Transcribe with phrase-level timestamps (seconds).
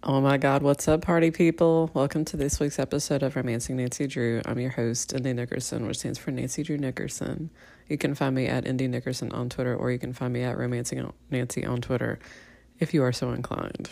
[0.00, 1.90] Oh my God, what's up, party people?
[1.92, 4.40] Welcome to this week's episode of Romancing Nancy Drew.
[4.46, 7.50] I'm your host, Indy Nickerson, which stands for Nancy Drew Nickerson.
[7.88, 10.56] You can find me at Indy Nickerson on Twitter, or you can find me at
[10.56, 12.20] Romancing Nancy on Twitter
[12.78, 13.90] if you are so inclined.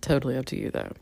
[0.00, 0.92] Totally up to you, though.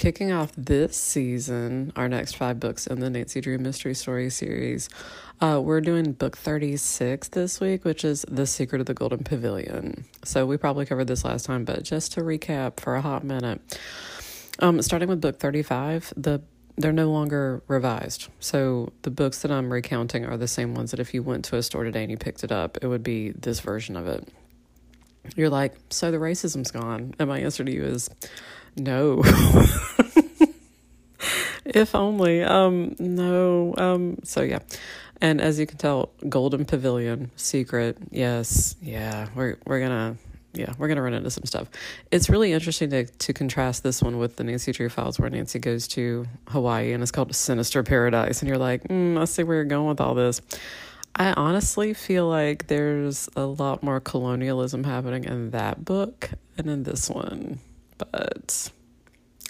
[0.00, 4.88] Kicking off this season, our next five books in the Nancy Drew Mystery Story series,
[5.42, 10.06] uh, we're doing book 36 this week, which is The Secret of the Golden Pavilion.
[10.24, 13.78] So we probably covered this last time, but just to recap for a hot minute,
[14.60, 16.40] um, starting with book 35, the
[16.78, 18.28] they're no longer revised.
[18.40, 21.56] So the books that I'm recounting are the same ones that if you went to
[21.56, 24.26] a store today and you picked it up, it would be this version of it.
[25.36, 27.14] You're like, so the racism's gone.
[27.18, 28.08] And my answer to you is
[28.76, 29.22] no.
[31.64, 32.42] if only.
[32.42, 33.74] Um, no.
[33.76, 34.60] Um, so yeah.
[35.20, 40.16] And as you can tell, Golden Pavilion, Secret, yes, yeah, we're we're gonna
[40.54, 41.68] yeah, we're gonna run into some stuff.
[42.10, 45.58] It's really interesting to to contrast this one with the Nancy Drew files where Nancy
[45.58, 49.56] goes to Hawaii and it's called Sinister Paradise, and you're like, mm, I see where
[49.56, 50.40] you're going with all this.
[51.14, 56.84] I honestly feel like there's a lot more colonialism happening in that book and in
[56.84, 57.58] this one.
[58.10, 58.70] But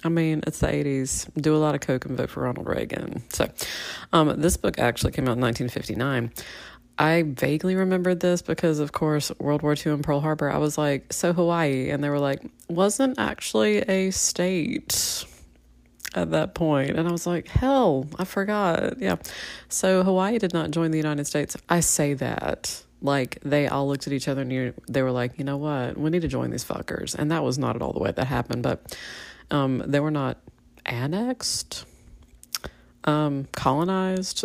[0.04, 1.30] I mean, it's the 80s.
[1.40, 3.22] Do a lot of coke and vote for Ronald Reagan.
[3.30, 3.50] So,
[4.12, 6.32] um, this book actually came out in 1959.
[6.98, 10.50] I vaguely remembered this because, of course, World War II and Pearl Harbor.
[10.50, 11.90] I was like, so Hawaii.
[11.90, 15.24] And they were like, wasn't actually a state
[16.14, 16.90] at that point.
[16.90, 18.98] And I was like, hell, I forgot.
[18.98, 19.16] Yeah.
[19.68, 21.56] So Hawaii did not join the United States.
[21.68, 22.82] I say that.
[23.02, 25.96] Like they all looked at each other and they were like, you know what?
[25.96, 27.14] We need to join these fuckers.
[27.14, 28.62] And that was not at all the way that happened.
[28.62, 28.96] But
[29.50, 30.38] um, they were not
[30.86, 31.84] annexed,
[33.04, 34.44] um, colonized.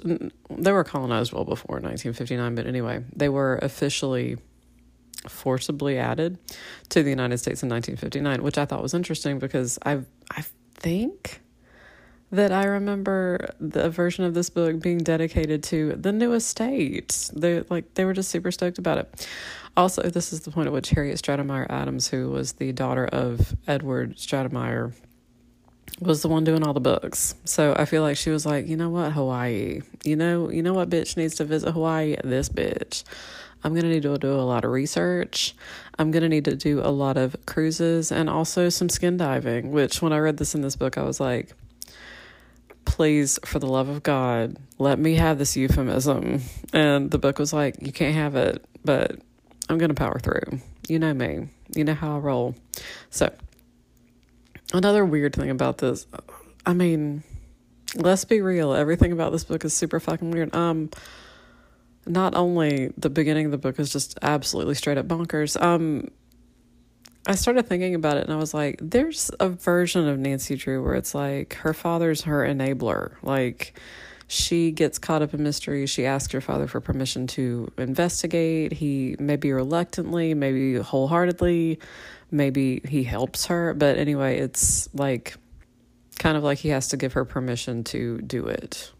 [0.49, 4.37] They were colonized well before 1959, but anyway, they were officially
[5.27, 6.37] forcibly added
[6.89, 10.43] to the United States in 1959, which I thought was interesting because I I
[10.75, 11.41] think
[12.31, 17.29] that I remember the version of this book being dedicated to the new estate.
[17.33, 19.27] They like they were just super stoked about it.
[19.77, 23.55] Also, this is the point at which Harriet Stratemeyer Adams, who was the daughter of
[23.67, 24.94] Edward Stratemeyer,
[26.00, 27.35] was the one doing all the books.
[27.45, 29.81] So I feel like she was like, you know what, Hawaii.
[30.03, 32.16] You know, you know what bitch needs to visit Hawaii?
[32.23, 33.03] This bitch.
[33.63, 35.55] I'm going to need to do a lot of research.
[35.97, 39.71] I'm going to need to do a lot of cruises and also some skin diving,
[39.71, 41.51] which when I read this in this book, I was like,
[42.85, 46.41] please, for the love of God, let me have this euphemism.
[46.73, 49.19] And the book was like, you can't have it, but
[49.69, 50.59] I'm going to power through.
[50.88, 52.56] You know me, you know how I roll.
[53.09, 53.34] So,
[54.74, 56.06] another weird thing about this,
[56.66, 57.24] I mean,
[57.95, 60.56] let's be real, everything about this book is super fucking weird.
[60.56, 60.90] Um,
[62.06, 65.59] not only the beginning of the book is just absolutely straight up bonkers.
[65.59, 66.09] Um,
[67.28, 70.84] I started thinking about it and I was like, there's a version of Nancy Drew
[70.84, 73.16] where it's like her father's her enabler.
[73.24, 73.80] Like,
[74.28, 75.86] she gets caught up in mystery.
[75.88, 78.74] She asks her father for permission to investigate.
[78.74, 81.80] He maybe reluctantly, maybe wholeheartedly,
[82.31, 83.74] maybe he helps her.
[83.74, 85.36] But anyway, it's like
[86.18, 88.92] kind of like he has to give her permission to do it.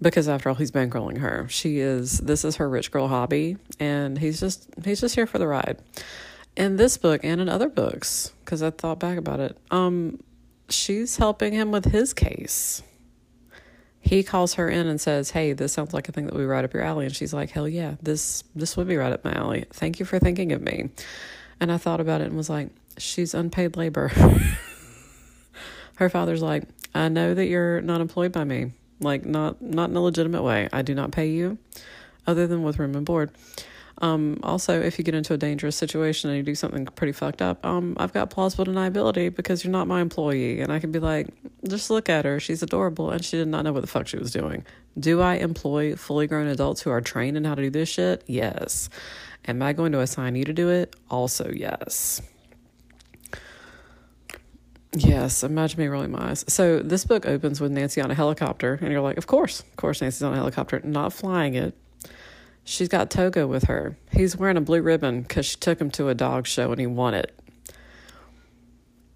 [0.00, 1.46] Because after all, he's bankrolling her.
[1.48, 5.38] She is this is her rich girl hobby, and he's just he's just here for
[5.38, 5.78] the ride
[6.56, 9.56] in this book and in other books because I thought back about it.
[9.70, 10.22] Um,
[10.68, 12.82] she's helping him with his case.
[14.00, 16.64] He calls her in and says, "Hey, this sounds like a thing that be right
[16.64, 19.32] up your alley." And she's like, "Hell yeah, this this would be right up my
[19.32, 19.66] alley.
[19.70, 20.90] Thank you for thinking of me."
[21.60, 24.08] And I thought about it and was like, "She's unpaid labor."
[25.96, 29.96] her father's like, "I know that you're not employed by me, like not not in
[29.96, 30.68] a legitimate way.
[30.72, 31.58] I do not pay you,
[32.26, 33.30] other than with room and board."
[34.00, 37.42] Um, also, if you get into a dangerous situation and you do something pretty fucked
[37.42, 40.60] up, um, I've got plausible deniability because you're not my employee.
[40.60, 41.28] And I can be like,
[41.68, 42.40] just look at her.
[42.40, 44.64] She's adorable and she did not know what the fuck she was doing.
[44.98, 48.24] Do I employ fully grown adults who are trained in how to do this shit?
[48.26, 48.88] Yes.
[49.46, 50.96] Am I going to assign you to do it?
[51.10, 52.22] Also, yes.
[54.92, 56.44] Yes, imagine me rolling my eyes.
[56.48, 59.76] So this book opens with Nancy on a helicopter, and you're like, of course, of
[59.76, 61.76] course, Nancy's on a helicopter, not flying it,
[62.70, 63.96] She's got Togo with her.
[64.12, 66.86] He's wearing a blue ribbon because she took him to a dog show and he
[66.86, 67.36] won it.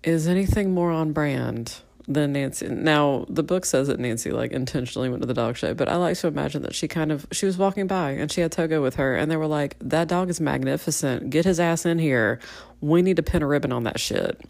[0.03, 1.77] Is anything more on brand
[2.09, 2.67] than Nancy?
[2.67, 5.95] Now, the book says that Nancy like intentionally went to the dog show, but I
[5.95, 8.83] like to imagine that she kind of she was walking by and she had Togo
[8.83, 11.31] with her and they were like, "That dog is magnificent.
[11.31, 12.41] Get his ass in here.
[12.81, 14.41] We need to pin a ribbon on that shit."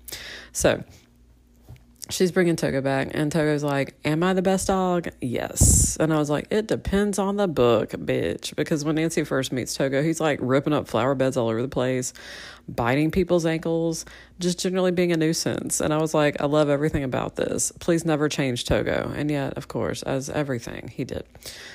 [0.52, 0.82] So,
[2.10, 5.08] she's bringing Togo back, and Togo's like, Am I the best dog?
[5.20, 5.96] Yes.
[5.98, 8.54] And I was like, It depends on the book, bitch.
[8.56, 11.68] Because when Nancy first meets Togo, he's like ripping up flower beds all over the
[11.68, 12.12] place,
[12.68, 14.04] biting people's ankles,
[14.38, 15.80] just generally being a nuisance.
[15.80, 17.72] And I was like, I love everything about this.
[17.80, 19.12] Please never change Togo.
[19.14, 21.24] And yet, of course, as everything, he did.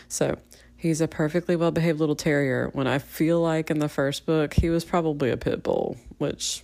[0.07, 0.37] So
[0.75, 2.69] he's a perfectly well behaved little terrier.
[2.73, 6.63] When I feel like in the first book, he was probably a pit bull, which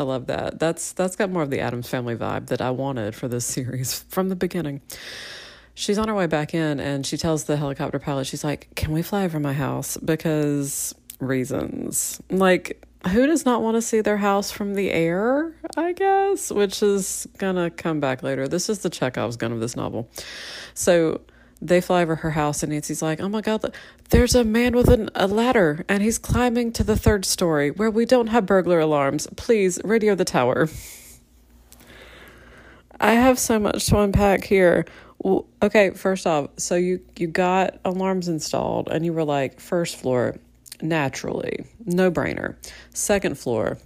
[0.00, 0.58] I love that.
[0.58, 4.00] That's that's got more of the Addams family vibe that I wanted for this series
[4.08, 4.80] from the beginning.
[5.74, 8.92] She's on her way back in and she tells the helicopter pilot, she's like, Can
[8.92, 9.98] we fly over my house?
[9.98, 12.20] Because reasons.
[12.30, 15.54] Like, who does not want to see their house from the air?
[15.76, 18.48] I guess, which is gonna come back later.
[18.48, 20.10] This is the Chekhov's gun of this novel.
[20.72, 21.20] So
[21.62, 23.74] they fly over her house, and Nancy's like, Oh my God,
[24.10, 27.90] there's a man with an, a ladder, and he's climbing to the third story where
[27.90, 29.26] we don't have burglar alarms.
[29.36, 30.68] Please radio the tower.
[32.98, 34.84] I have so much to unpack here.
[35.62, 40.36] Okay, first off, so you you got alarms installed and you were like first floor
[40.82, 42.56] naturally, no brainer.
[42.94, 43.78] Second floor,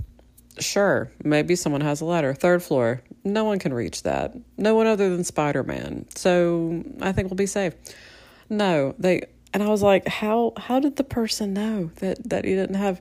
[0.59, 2.35] sure, maybe someone has a ladder.
[2.35, 4.35] Third floor, no one can reach that.
[4.59, 6.07] No one other than Spider Man.
[6.15, 7.75] So I think we'll be safe.
[8.51, 9.23] No, they
[9.53, 13.01] and I was like, how how did the person know that that he didn't have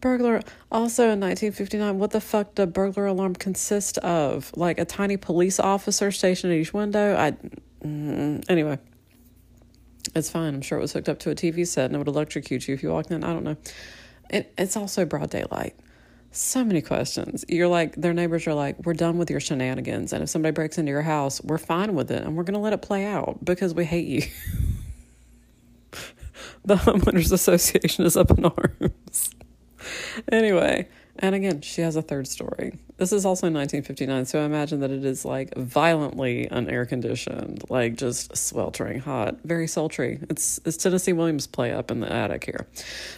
[0.00, 0.42] burglar?
[0.70, 4.52] Also in 1959, what the fuck did burglar alarm consist of?
[4.54, 7.16] Like a tiny police officer stationed at each window?
[7.16, 7.32] I
[7.84, 8.78] mm, anyway.
[10.14, 10.54] It's fine.
[10.54, 12.74] I'm sure it was hooked up to a TV set and it would electrocute you
[12.74, 13.24] if you walked in.
[13.24, 13.56] I don't know.
[14.30, 15.74] It, it's also broad daylight
[16.36, 17.44] so many questions.
[17.48, 20.12] You're like, their neighbors are like, we're done with your shenanigans.
[20.12, 22.60] And if somebody breaks into your house, we're fine with it and we're going to
[22.60, 24.22] let it play out because we hate you.
[26.64, 29.30] the Homeowners Association is up in arms.
[30.32, 30.88] anyway,
[31.18, 32.78] and again, she has a third story.
[32.96, 37.96] This is also 1959, so I imagine that it is like violently unair conditioned, like
[37.96, 40.20] just sweltering hot, very sultry.
[40.28, 42.66] It's it's Tennessee Williams play up in the attic here.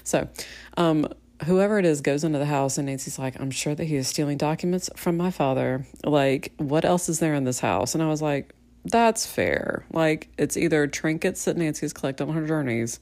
[0.03, 0.29] So,
[0.77, 1.09] um,
[1.45, 4.09] whoever it is goes into the house and Nancy's like, I'm sure that he is
[4.09, 5.87] stealing documents from my father.
[6.05, 7.95] Like, what else is there in this house?
[7.95, 8.55] And I was like,
[8.85, 9.85] that's fair.
[9.93, 13.01] Like, it's either trinkets that Nancy's collected on her journeys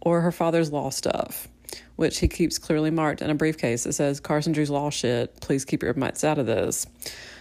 [0.00, 1.48] or her father's law stuff,
[1.96, 3.86] which he keeps clearly marked in a briefcase.
[3.86, 5.40] It says, Carson Drew's law shit.
[5.40, 6.86] Please keep your mitts out of this.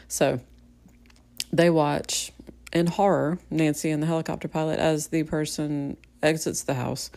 [0.07, 0.39] So
[1.51, 2.31] they watch
[2.71, 7.09] in horror Nancy and the helicopter pilot as the person exits the house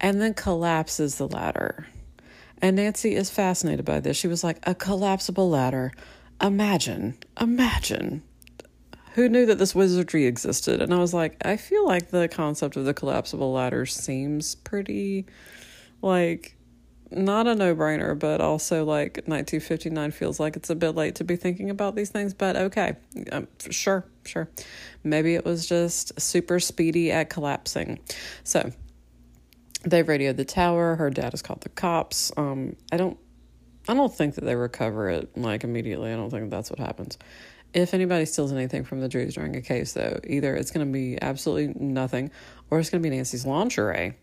[0.00, 1.86] and then collapses the ladder.
[2.62, 4.16] And Nancy is fascinated by this.
[4.16, 5.92] She was like, a collapsible ladder.
[6.40, 8.22] Imagine, imagine.
[9.14, 10.80] Who knew that this wizardry existed?
[10.80, 15.26] And I was like, I feel like the concept of the collapsible ladder seems pretty
[16.00, 16.56] like
[17.10, 21.24] not a no brainer, but also like 1959 feels like it's a bit late to
[21.24, 22.32] be thinking about these things.
[22.32, 22.96] But okay,
[23.32, 24.48] um, sure, sure.
[25.04, 27.98] Maybe it was just super speedy at collapsing.
[28.44, 28.72] So
[29.84, 30.96] they radioed the tower.
[30.96, 32.32] Her dad has called the cops.
[32.36, 33.18] Um, I don't,
[33.88, 36.12] I don't think that they recover it like immediately.
[36.12, 37.18] I don't think that's what happens.
[37.74, 40.92] If anybody steals anything from the Drews during a case, though, either it's going to
[40.92, 42.30] be absolutely nothing,
[42.70, 44.14] or it's going to be Nancy's lingerie,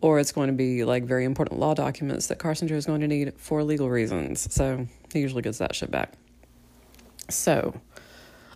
[0.00, 3.02] or it's going to be like very important law documents that Carson Drew is going
[3.02, 4.52] to need for legal reasons.
[4.52, 6.14] So he usually gets that shit back.
[7.28, 7.78] So,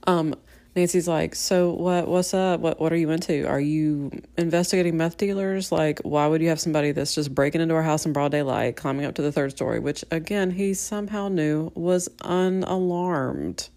[0.07, 0.35] um,
[0.79, 2.61] Nancy's like, "So what what's up?
[2.61, 3.49] What what are you into?
[3.49, 5.73] Are you investigating meth dealers?
[5.73, 8.77] Like why would you have somebody that's just breaking into our house in broad daylight,
[8.77, 13.69] climbing up to the third story, which again, he somehow knew was unalarmed."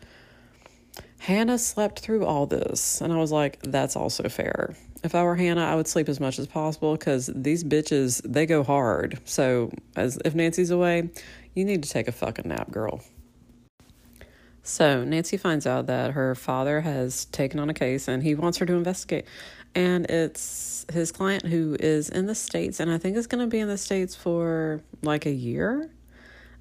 [1.18, 5.36] Hannah slept through all this, and I was like, "That's also fair." If I were
[5.36, 9.18] Hannah, I would sleep as much as possible cuz these bitches, they go hard.
[9.26, 11.10] So, as if Nancy's away,
[11.56, 13.02] you need to take a fucking nap, girl.
[14.64, 18.60] So Nancy finds out that her father has taken on a case and he wants
[18.60, 19.26] her to investigate.
[19.74, 23.48] And it's his client who is in the States and I think is going to
[23.48, 25.90] be in the States for like a year.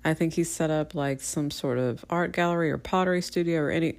[0.04, 3.70] I think he's set up like some sort of art gallery or pottery studio or
[3.70, 3.98] any.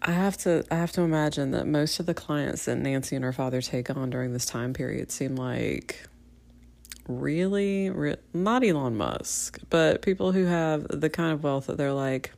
[0.00, 3.24] I have to I have to imagine that most of the clients that Nancy and
[3.24, 6.08] her father take on during this time period seem like
[7.06, 11.92] really, re- not Elon Musk, but people who have the kind of wealth that they're
[11.92, 12.32] like,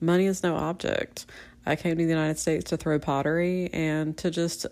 [0.00, 1.26] money is no object.
[1.64, 4.66] I came to the United States to throw pottery and to just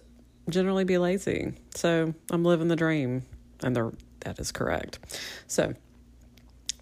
[0.49, 1.54] generally be lazy.
[1.75, 3.25] So I'm living the dream,
[3.62, 3.76] and
[4.21, 4.99] that is correct.
[5.47, 5.75] So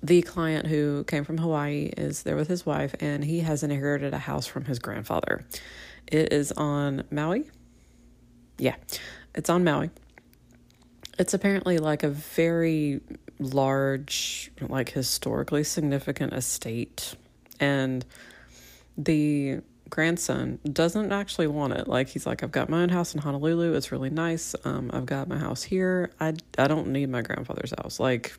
[0.03, 4.13] the client who came from Hawaii is there with his wife, and he has inherited
[4.13, 5.45] a house from his grandfather.
[6.09, 7.51] It is on Maui.
[8.59, 8.75] Yeah,
[9.35, 9.91] it's on Maui.
[11.19, 13.01] It's apparently like a very
[13.39, 17.15] large, like historically significant estate.
[17.61, 18.05] And
[18.97, 19.61] the
[19.93, 21.87] grandson doesn't actually want it.
[21.87, 23.75] Like he's like, I've got my own house in Honolulu.
[23.75, 24.55] It's really nice.
[24.65, 26.11] Um, I've got my house here.
[26.19, 28.01] I I don't need my grandfather's house.
[28.01, 28.33] Like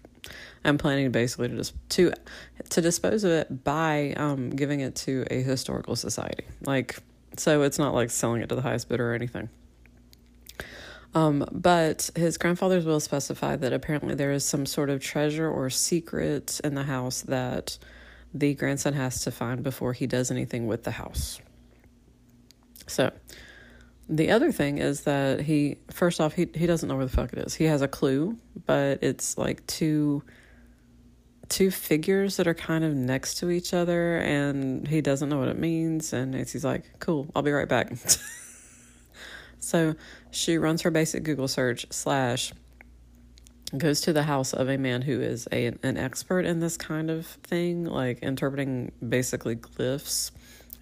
[0.65, 2.11] I'm planning basically to just to
[2.69, 6.45] to dispose of it by um giving it to a historical society.
[6.61, 6.97] Like
[7.37, 9.49] so it's not like selling it to the highest bidder or anything.
[11.15, 15.69] Um, but his grandfather's will specify that apparently there is some sort of treasure or
[15.69, 17.77] secret in the house that
[18.33, 21.39] the grandson has to find before he does anything with the house.
[22.87, 23.11] So,
[24.09, 27.31] the other thing is that he, first off, he, he doesn't know where the fuck
[27.33, 27.55] it is.
[27.55, 30.23] He has a clue, but it's like two
[31.49, 35.49] two figures that are kind of next to each other and he doesn't know what
[35.49, 37.91] it means and Nancy's like, "Cool, I'll be right back."
[39.59, 39.95] so,
[40.31, 42.53] she runs her basic Google search slash
[43.77, 47.09] goes to the house of a man who is a an expert in this kind
[47.09, 50.31] of thing, like interpreting basically glyphs.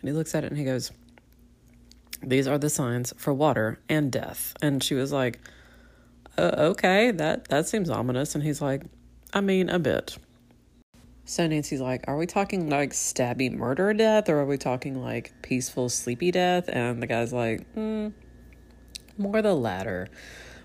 [0.01, 0.91] And he looks at it and he goes,
[2.21, 5.39] "These are the signs for water and death." And she was like,
[6.37, 8.83] uh, "Okay, that that seems ominous." And he's like,
[9.33, 10.17] "I mean, a bit."
[11.23, 15.31] So Nancy's like, "Are we talking like stabby murder death, or are we talking like
[15.41, 18.11] peaceful sleepy death?" And the guy's like, mm,
[19.17, 20.09] "More the latter."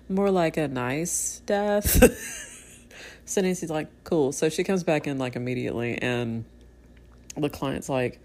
[0.09, 2.93] More like a nice death.
[3.25, 4.31] so Nancy's like, cool.
[4.31, 6.45] So she comes back in like immediately, and
[7.35, 8.19] the client's like,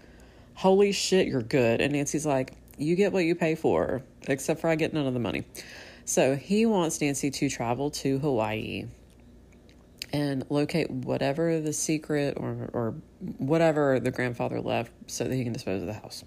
[0.55, 1.81] holy shit, you're good.
[1.81, 5.13] And Nancy's like, you get what you pay for, except for I get none of
[5.13, 5.43] the money.
[6.05, 8.87] So he wants Nancy to travel to Hawaii
[10.11, 12.95] and locate whatever the secret or, or
[13.37, 16.23] whatever the grandfather left so that he can dispose of the house.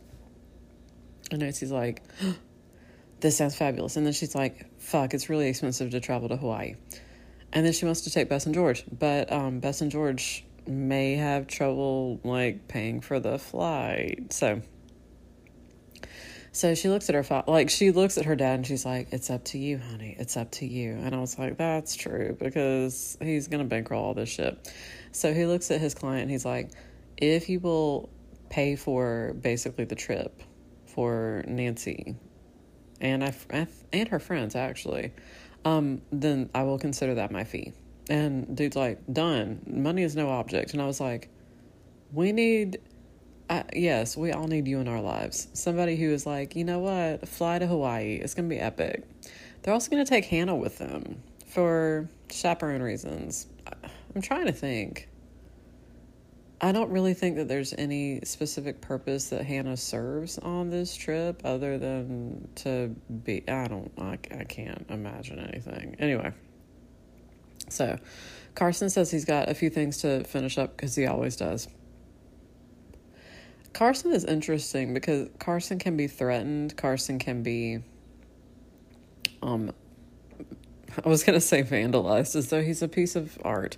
[1.30, 2.02] And Nancy's like,
[3.26, 3.96] this sounds fabulous.
[3.96, 6.76] And then she's like, fuck, it's really expensive to travel to Hawaii.
[7.52, 11.16] And then she wants to take Bess and George, but um, Bess and George may
[11.16, 14.32] have trouble like paying for the flight.
[14.32, 14.62] So,
[16.52, 19.28] so she looks at her like she looks at her dad and she's like, "It's
[19.28, 20.14] up to you, honey.
[20.18, 24.14] It's up to you." And I was like, "That's true because he's gonna bankroll all
[24.14, 24.72] this shit."
[25.12, 26.70] So he looks at his client and he's like,
[27.16, 28.08] "If you will
[28.50, 30.42] pay for basically the trip
[30.86, 32.16] for Nancy
[33.00, 33.34] and I,
[33.92, 35.12] and her friends actually,
[35.64, 37.72] um, then I will consider that my fee.
[38.08, 39.60] And dude's like, done.
[39.66, 40.72] Money is no object.
[40.72, 41.28] And I was like,
[42.12, 42.78] we need,
[43.74, 45.48] yes, we all need you in our lives.
[45.54, 48.14] Somebody who is like, you know what, fly to Hawaii.
[48.14, 49.02] It's gonna be epic.
[49.62, 53.48] They're also gonna take Hannah with them for chaperone reasons.
[54.14, 55.08] I'm trying to think.
[56.60, 61.42] I don't really think that there's any specific purpose that Hannah serves on this trip
[61.44, 62.94] other than to
[63.24, 63.44] be.
[63.46, 63.92] I don't.
[63.98, 65.96] I, I can't imagine anything.
[65.98, 66.32] Anyway,
[67.68, 67.98] so
[68.54, 71.68] Carson says he's got a few things to finish up because he always does.
[73.74, 76.74] Carson is interesting because Carson can be threatened.
[76.74, 77.80] Carson can be
[79.42, 79.70] um
[81.04, 83.76] I was going to say vandalized as though he's a piece of art.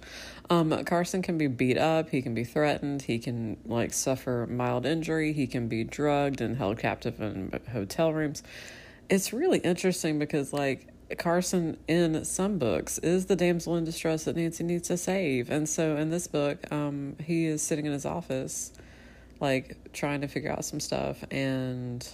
[0.50, 4.86] Um, Carson can be beat up, he can be threatened, he can like suffer mild
[4.86, 8.42] injury, he can be drugged and held captive in hotel rooms.
[9.10, 14.36] It's really interesting because like Carson in some books is the damsel in distress that
[14.36, 15.50] Nancy needs to save.
[15.50, 18.72] And so in this book, um, he is sitting in his office
[19.40, 22.06] like trying to figure out some stuff and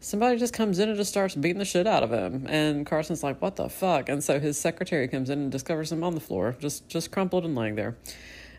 [0.00, 2.46] somebody just comes in and just starts beating the shit out of him.
[2.48, 4.08] And carson's like what the fuck?
[4.08, 7.44] And so his secretary comes in and discovers him on the floor just just crumpled
[7.44, 7.96] and laying there.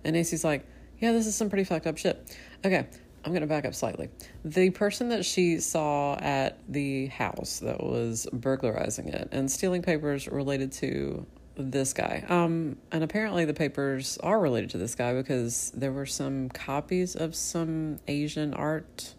[0.04, 0.66] And nancy's like
[1.00, 2.38] yeah this is some pretty fucked up shit.
[2.66, 2.88] Okay
[3.26, 4.10] i'm to back up slightly.
[4.46, 10.28] The person that she saw at the house that was burglarizing it and stealing papers
[10.28, 12.24] related to this guy.
[12.30, 17.16] Um and apparently the papers are related to this guy because there were some copies
[17.16, 19.16] of some asian art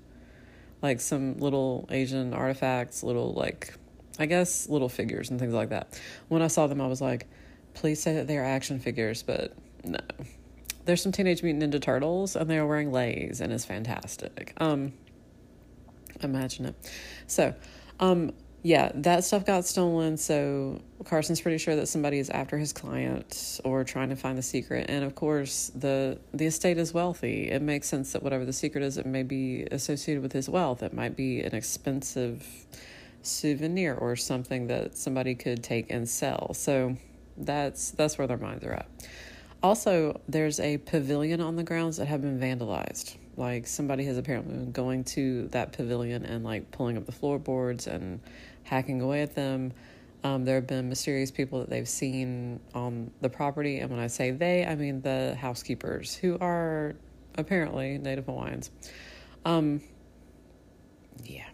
[0.82, 3.75] like some little Asian artifacts, little like
[4.18, 5.99] I guess little figures and things like that.
[6.28, 7.26] When I saw them, I was like,
[7.75, 9.99] please say that they are action figures, but no.
[10.84, 14.54] There's some Teenage Mutant Ninja Turtles, and they are wearing leis, and it's fantastic.
[14.58, 14.92] Um,
[16.22, 16.75] imagine it.
[17.26, 17.54] So,
[17.99, 18.32] um,
[18.62, 20.17] yeah, that stuff got stolen.
[20.17, 24.43] So Carson's pretty sure that somebody is after his client or trying to find the
[24.43, 24.87] secret.
[24.88, 27.50] And of course, the the estate is wealthy.
[27.50, 30.83] It makes sense that whatever the secret is, it may be associated with his wealth.
[30.83, 32.47] It might be an expensive
[33.23, 36.52] souvenir or something that somebody could take and sell.
[36.55, 36.97] So
[37.38, 38.88] that's that's where their minds are at.
[39.62, 43.17] Also, there's a pavilion on the grounds that have been vandalized.
[43.37, 47.87] Like somebody has apparently been going to that pavilion and like pulling up the floorboards
[47.87, 48.21] and
[48.71, 49.73] hacking away at them.
[50.23, 54.07] Um, there have been mysterious people that they've seen on the property, and when I
[54.07, 56.95] say they, I mean the housekeepers, who are
[57.37, 58.71] apparently Native Hawaiians.
[59.45, 59.81] Um,
[61.25, 61.49] yeah.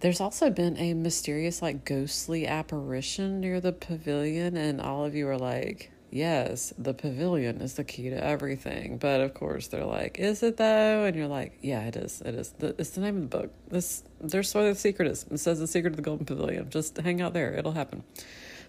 [0.00, 5.26] There's also been a mysterious, like, ghostly apparition near the pavilion, and all of you
[5.28, 8.98] are like, yes, the pavilion is the key to everything.
[8.98, 11.04] But of course, they're like, is it though?
[11.04, 12.22] And you're like, yeah, it is.
[12.22, 12.54] It is.
[12.60, 13.52] It's the name of the book.
[13.68, 15.26] This there's where the secret is.
[15.30, 16.70] It says the secret of the golden pavilion.
[16.70, 17.52] Just hang out there.
[17.52, 18.02] It'll happen.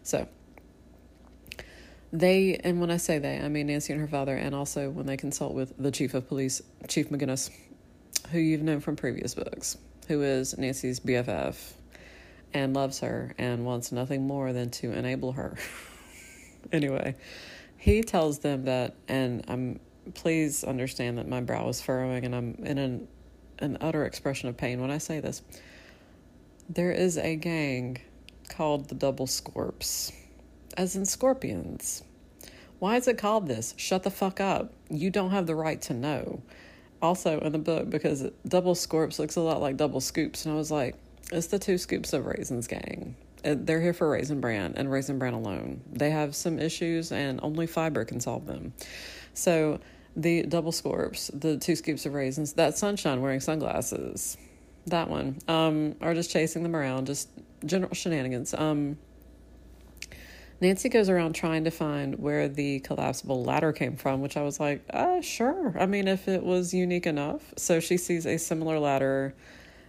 [0.04, 0.28] So
[2.12, 5.06] they, and when I say they, I mean Nancy and her father, and also when
[5.06, 7.50] they consult with the chief of police, Chief McGinnis,
[8.32, 9.78] who you've known from previous books,
[10.08, 11.74] who is Nancy's BFF
[12.54, 15.58] and loves her and wants nothing more than to enable her.
[16.72, 17.16] anyway,
[17.78, 19.80] he tells them that, and I'm
[20.14, 23.08] please understand that my brow is furrowing and I'm in an
[23.60, 25.42] an utter expression of pain when I say this.
[26.70, 27.98] There is a gang
[28.50, 30.12] called the Double Scorps,
[30.76, 32.04] as in scorpions.
[32.80, 33.74] Why is it called this?
[33.78, 34.74] Shut the fuck up.
[34.90, 36.44] You don't have the right to know.
[37.02, 40.58] Also in the book, because Double Scorps looks a lot like Double Scoops, and I
[40.58, 40.96] was like,
[41.32, 43.16] it's the two scoops of raisins gang.
[43.48, 45.82] Uh, they're here for Raisin Bran and Raisin Bran alone.
[45.92, 48.74] They have some issues, and only fiber can solve them.
[49.34, 49.80] So
[50.16, 54.38] the double scorps, the two scoops of raisins, that sunshine wearing sunglasses,
[54.88, 57.30] that one, um, are just chasing them around, just
[57.66, 58.54] general shenanigans.
[58.54, 58.98] Um,
[60.60, 64.60] Nancy goes around trying to find where the collapsible ladder came from, which I was
[64.60, 65.76] like, uh, sure.
[65.80, 67.54] I mean, if it was unique enough.
[67.58, 69.36] So she sees a similar ladder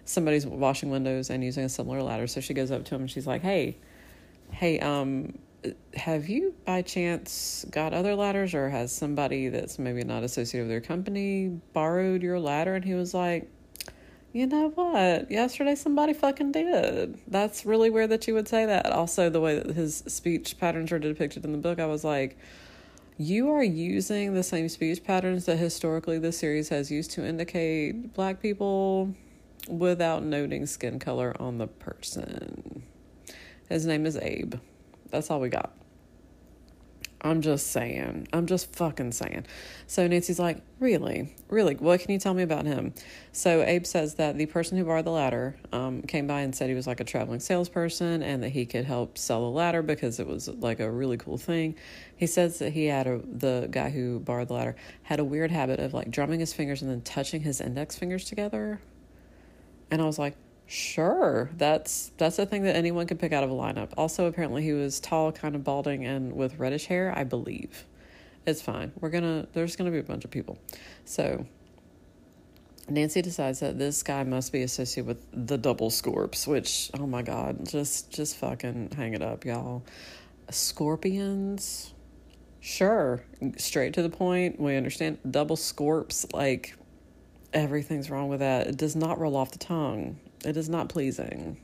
[0.08, 2.26] somebody's washing windows and using a similar ladder.
[2.26, 3.76] So she goes up to him and she's like, "Hey,
[4.50, 5.38] hey, um,
[5.94, 10.72] have you by chance got other ladders, or has somebody that's maybe not associated with
[10.72, 13.50] your company borrowed your ladder?" And he was like,
[14.32, 15.30] "You know what?
[15.30, 17.18] Yesterday somebody fucking did.
[17.28, 20.90] That's really weird that you would say that." Also, the way that his speech patterns
[20.92, 22.36] are depicted in the book, I was like.
[23.20, 28.14] You are using the same speech patterns that historically the series has used to indicate
[28.14, 29.12] black people
[29.68, 32.82] without noting skin color on the person.
[33.68, 34.54] His name is Abe.
[35.10, 35.72] That's all we got.
[37.20, 38.28] I'm just saying.
[38.32, 39.46] I'm just fucking saying.
[39.86, 41.34] So Nancy's like, Really?
[41.48, 41.74] Really?
[41.74, 42.94] What can you tell me about him?
[43.32, 46.68] So Abe says that the person who borrowed the ladder um, came by and said
[46.68, 50.20] he was like a traveling salesperson and that he could help sell the ladder because
[50.20, 51.74] it was like a really cool thing.
[52.16, 55.50] He says that he had a, the guy who borrowed the ladder had a weird
[55.50, 58.80] habit of like drumming his fingers and then touching his index fingers together
[59.90, 63.50] and I was like, sure, that's that's a thing that anyone could pick out of
[63.50, 63.90] a lineup.
[63.96, 67.84] Also, apparently he was tall, kind of balding, and with reddish hair, I believe.
[68.46, 68.92] It's fine.
[69.00, 70.58] We're gonna there's gonna be a bunch of people.
[71.04, 71.46] So
[72.88, 77.22] Nancy decides that this guy must be associated with the double scorps, which oh my
[77.22, 79.82] god, just just fucking hang it up, y'all.
[80.50, 81.92] Scorpions?
[82.60, 83.22] Sure.
[83.56, 84.58] Straight to the point.
[84.60, 86.74] We understand double scorps like
[87.52, 88.66] everything's wrong with that.
[88.66, 90.18] It does not roll off the tongue.
[90.44, 91.58] It is not pleasing.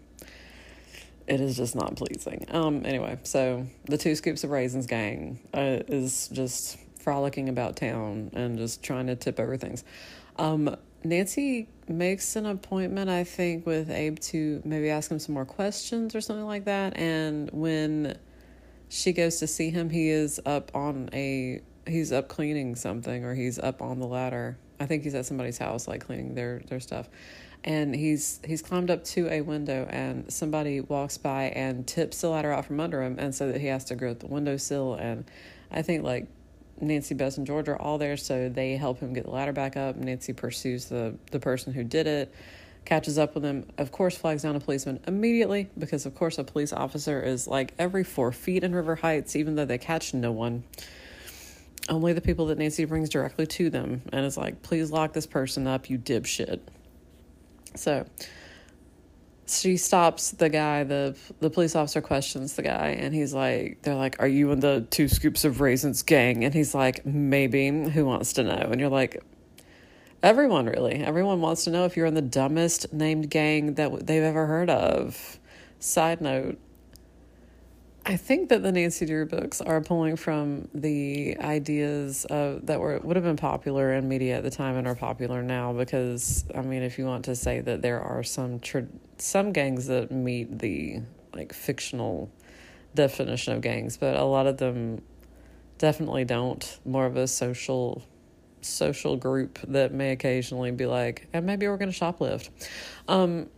[1.27, 2.47] It is just not pleasing.
[2.51, 2.85] Um.
[2.85, 8.59] Anyway, so the two scoops of raisins gang uh, is just frolicking about town and
[8.59, 9.85] just trying to tip over things.
[10.37, 10.77] Um.
[11.07, 16.15] Nancy makes an appointment, I think, with Abe to maybe ask him some more questions
[16.15, 16.97] or something like that.
[16.97, 18.19] And when
[18.89, 23.35] she goes to see him, he is up on a he's up cleaning something or
[23.35, 26.81] he's up on the ladder I think he's at somebody's house, like cleaning their their
[26.81, 27.09] stuff,
[27.63, 32.29] and he's he's climbed up to a window, and somebody walks by and tips the
[32.29, 34.95] ladder out from under him, and so that he has to go at the windowsill,
[34.95, 35.25] and
[35.71, 36.27] I think like
[36.81, 39.77] Nancy, Bess, and George are all there, so they help him get the ladder back
[39.77, 39.97] up.
[39.97, 42.35] Nancy pursues the the person who did it,
[42.85, 43.67] catches up with him.
[43.79, 47.75] Of course, flags down a policeman immediately because, of course, a police officer is like
[47.79, 50.65] every four feet in River Heights, even though they catch no one
[51.89, 55.27] only the people that Nancy brings directly to them and is like, please lock this
[55.27, 56.61] person up, you dipshit.
[57.75, 58.07] So
[59.47, 63.95] she stops the guy, the the police officer questions the guy, and he's like, they're
[63.95, 66.45] like, Are you in the two scoops of raisins gang?
[66.45, 67.69] And he's like, Maybe.
[67.91, 68.69] Who wants to know?
[68.71, 69.23] And you're like,
[70.23, 70.95] Everyone, really.
[70.95, 74.71] Everyone wants to know if you're in the dumbest named gang that they've ever heard
[74.71, 75.39] of.
[75.81, 76.59] Side note,
[78.07, 82.99] I think that the Nancy Drew books are pulling from the ideas of, that were
[82.99, 86.61] would have been popular in media at the time and are popular now because I
[86.61, 88.61] mean if you want to say that there are some
[89.17, 91.01] some gangs that meet the
[91.33, 92.31] like fictional
[92.95, 95.01] definition of gangs but a lot of them
[95.79, 96.79] definitely don't.
[96.85, 98.03] More of a social
[98.61, 102.51] social group that may occasionally be like and maybe we're going to shoplift.
[103.09, 103.49] Um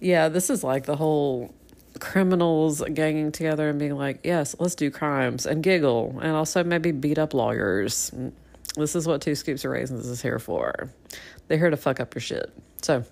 [0.00, 1.52] yeah this is like the whole
[1.98, 6.92] criminals ganging together and being like, yes, let's do crimes and giggle and also maybe
[6.92, 8.12] beat up lawyers.
[8.76, 10.88] This is what Two Scoops of Raisins is here for.
[11.48, 12.52] They're here to fuck up your shit.
[12.80, 13.04] So,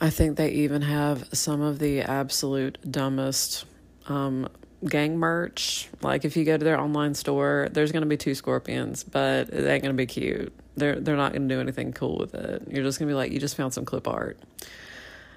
[0.00, 3.64] I think they even have some of the absolute dumbest
[4.06, 4.48] um,
[4.84, 5.88] gang merch.
[6.02, 9.48] Like if you go to their online store, there's going to be two scorpions, but
[9.48, 10.52] it ain't going to be cute.
[10.76, 12.62] They're they're not going to do anything cool with it.
[12.68, 14.38] You're just going to be like, you just found some clip art.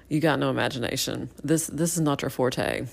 [0.08, 1.30] You got no imagination.
[1.42, 2.86] This this is not your forte.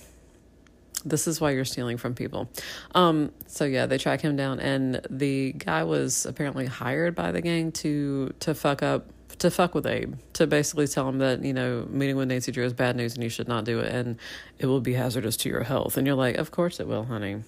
[1.06, 2.50] This is why you're stealing from people.
[2.94, 7.42] Um, so yeah, they track him down, and the guy was apparently hired by the
[7.42, 9.08] gang to to fuck up
[9.40, 12.66] to fuck with Abe, to basically tell him that, you know, meeting with Nancy Drew
[12.66, 14.18] is bad news and you should not do it and
[14.58, 15.98] it will be hazardous to your health.
[15.98, 17.44] And you're like, of course it will, honey.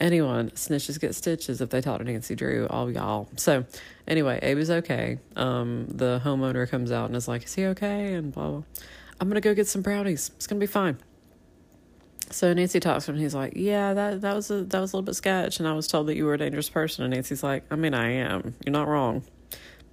[0.00, 3.28] Anyone, snitches get stitches if they talk to Nancy Drew, all y'all.
[3.36, 3.64] So,
[4.08, 5.18] anyway, Abe is okay.
[5.36, 8.14] Um, the homeowner comes out and is like, is he okay?
[8.14, 8.62] And blah, blah.
[9.20, 10.30] I'm going to go get some brownies.
[10.36, 10.98] It's going to be fine.
[12.30, 14.92] So Nancy talks to him and he's like, Yeah, that, that was a that was
[14.92, 17.12] a little bit sketch and I was told that you were a dangerous person and
[17.12, 18.54] Nancy's like, I mean I am.
[18.64, 19.22] You're not wrong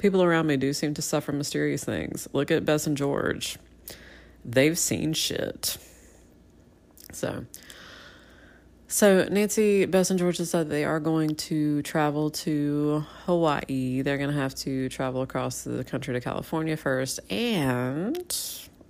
[0.01, 2.27] people around me do seem to suffer mysterious things.
[2.33, 3.57] Look at Bess and George.
[4.43, 5.77] They've seen shit.
[7.13, 7.45] So,
[8.91, 14.01] so Nancy, Bess, and George said they are going to travel to Hawaii.
[14.01, 18.34] They're going to have to travel across the country to California first, and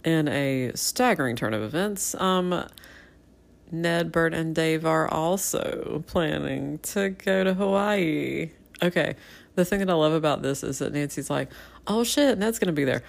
[0.03, 2.67] in a staggering turn of events, um,
[3.71, 8.49] Ned, Bert, and Dave are also planning to go to Hawaii.
[8.81, 9.15] Okay,
[9.53, 11.51] the thing that I love about this is that Nancy's like,
[11.85, 13.03] oh shit, Ned's going to be there.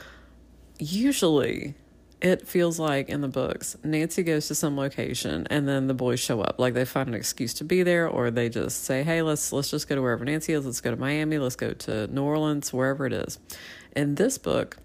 [0.79, 1.75] Usually,
[2.23, 6.21] it feels like in the books, Nancy goes to some location and then the boys
[6.21, 6.55] show up.
[6.61, 9.71] Like they find an excuse to be there, or they just say, "Hey, let's let's
[9.71, 10.65] just go to wherever Nancy is.
[10.65, 11.39] Let's go to Miami.
[11.39, 13.41] Let's go to New Orleans, wherever it is."
[13.97, 14.79] In this book,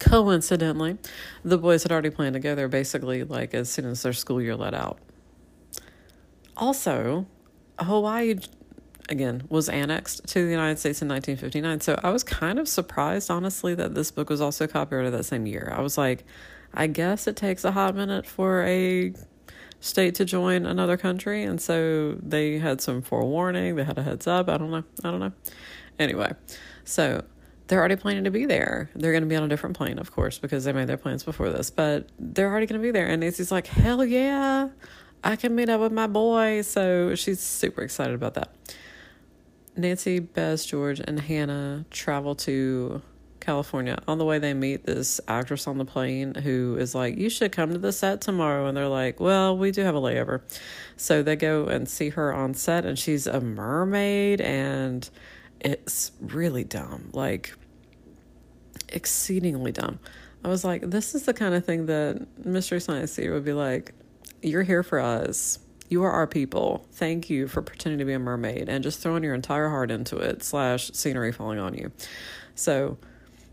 [0.00, 0.98] coincidentally,
[1.44, 2.68] the boys had already planned to go there.
[2.68, 4.98] Basically, like as soon as their school year let out.
[6.56, 7.26] Also,
[7.78, 8.34] Hawaii
[9.08, 11.80] again, was annexed to the United States in 1959.
[11.80, 15.46] So I was kind of surprised, honestly, that this book was also copyrighted that same
[15.46, 15.72] year.
[15.76, 16.24] I was like,
[16.72, 19.12] I guess it takes a hot minute for a
[19.80, 21.44] state to join another country.
[21.44, 24.48] And so they had some forewarning, they had a heads up.
[24.48, 24.84] I don't know.
[25.04, 25.32] I don't know.
[25.98, 26.32] Anyway,
[26.84, 27.22] so
[27.66, 28.90] they're already planning to be there.
[28.94, 31.22] They're going to be on a different plane, of course, because they made their plans
[31.22, 33.06] before this, but they're already going to be there.
[33.06, 34.68] And Nancy's like, hell yeah,
[35.22, 36.62] I can meet up with my boy.
[36.62, 38.54] So she's super excited about that.
[39.76, 43.02] Nancy, Bess, George, and Hannah travel to
[43.40, 43.98] California.
[44.08, 47.52] On the way, they meet this actress on the plane who is like, You should
[47.52, 48.66] come to the set tomorrow.
[48.66, 50.40] And they're like, Well, we do have a layover.
[50.96, 55.08] So they go and see her on set, and she's a mermaid, and
[55.60, 57.10] it's really dumb.
[57.12, 57.54] Like,
[58.88, 59.98] exceedingly dumb.
[60.44, 63.52] I was like, This is the kind of thing that Mystery Science Theater would be
[63.52, 63.92] like,
[64.40, 65.58] You're here for us
[65.88, 66.86] you are our people.
[66.92, 70.16] Thank you for pretending to be a mermaid and just throwing your entire heart into
[70.16, 71.92] it, slash scenery falling on you.
[72.54, 72.98] So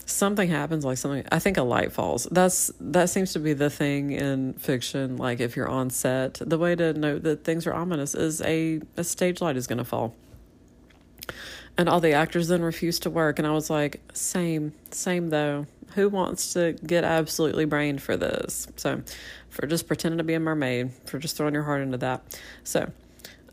[0.05, 3.69] something happens like something i think a light falls that's that seems to be the
[3.69, 7.73] thing in fiction like if you're on set the way to know that things are
[7.73, 10.13] ominous is a, a stage light is going to fall
[11.77, 15.65] and all the actors then refused to work and i was like same same though
[15.95, 19.01] who wants to get absolutely brained for this so
[19.51, 22.23] for just pretending to be a mermaid, for just throwing your heart into that.
[22.63, 22.91] So,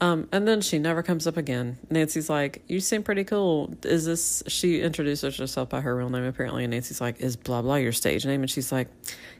[0.01, 1.77] um, and then she never comes up again.
[1.91, 3.75] Nancy's like, You seem pretty cool.
[3.83, 6.65] Is this, she introduces herself by her real name apparently.
[6.65, 8.43] And Nancy's like, Is blah blah your stage name?
[8.43, 8.89] And she's like,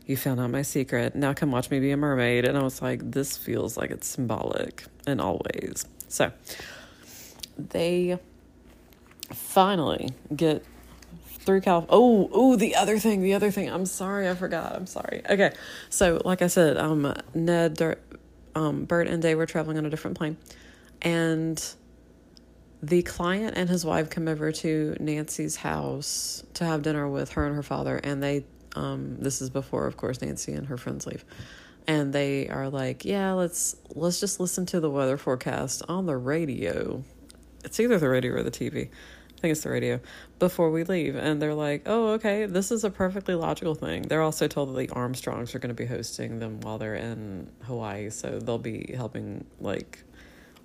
[0.05, 1.15] You found out my secret.
[1.15, 2.45] Now come watch me be a mermaid.
[2.45, 5.85] And I was like, This feels like it's symbolic in all ways.
[6.09, 6.33] So
[7.57, 8.19] they
[9.33, 10.65] finally get
[11.49, 11.63] through.
[11.67, 13.71] Oh, oh, the other thing, the other thing.
[13.71, 14.75] I'm sorry, I forgot.
[14.75, 15.23] I'm sorry.
[15.29, 15.53] Okay,
[15.89, 17.81] so like I said, um, Ned,
[18.55, 20.37] um, Bert, and Dave were traveling on a different plane,
[21.01, 21.63] and
[22.83, 27.47] the client and his wife come over to Nancy's house to have dinner with her
[27.47, 28.45] and her father, and they,
[28.77, 31.25] um, this is before, of course, Nancy and her friends leave
[31.87, 36.19] and they are like, "Yeah, let's let's just listen to the weather forecast on the
[36.19, 37.03] radio."
[37.65, 38.91] It's either the radio or the TV.
[39.39, 40.01] I think it's the radio,
[40.41, 41.15] before we leave.
[41.15, 44.03] And they're like, oh, okay, this is a perfectly logical thing.
[44.03, 47.49] They're also told that the Armstrongs are going to be hosting them while they're in
[47.63, 48.11] Hawaii.
[48.11, 50.03] So they'll be helping, like,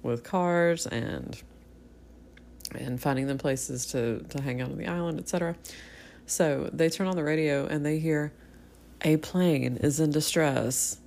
[0.01, 1.41] with cars and
[2.75, 5.55] and finding them places to, to hang out on the island, etc.
[6.25, 8.33] So they turn on the radio and they hear
[9.01, 10.97] a plane is in distress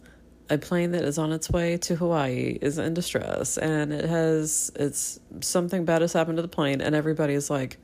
[0.49, 4.71] a plane that is on its way to Hawaii is in distress and it has
[4.77, 7.79] it's something bad has happened to the plane and everybody is like,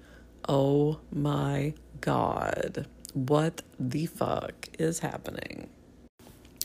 [0.49, 2.87] "Oh my god.
[3.15, 5.69] What the fuck is happening?"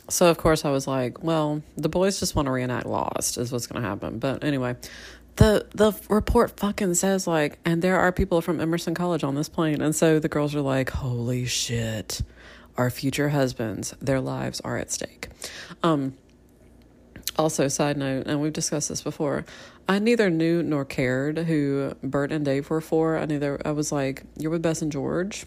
[0.10, 3.52] So of course I was like, "Well, the boys just want to reenact Lost is
[3.52, 4.76] what's going to happen." But anyway,
[5.38, 9.50] the the report fucking says like and there are people from Emerson College on this
[9.50, 12.22] plane and so the girls are like holy shit
[12.78, 15.30] our future husbands their lives are at stake.
[15.84, 16.16] Um
[17.38, 19.46] also side note and we've discussed this before
[19.88, 23.18] I neither knew nor cared who Bert and Dave were for.
[23.18, 25.46] I neither I was like you're with Bess and George?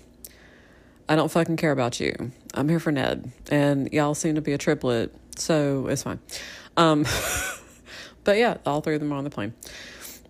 [1.08, 2.30] I don't fucking care about you.
[2.54, 6.20] I'm here for Ned and y'all seem to be a triplet so it's fine.
[6.76, 7.06] Um
[8.24, 9.54] But yeah, all three of them are on the plane.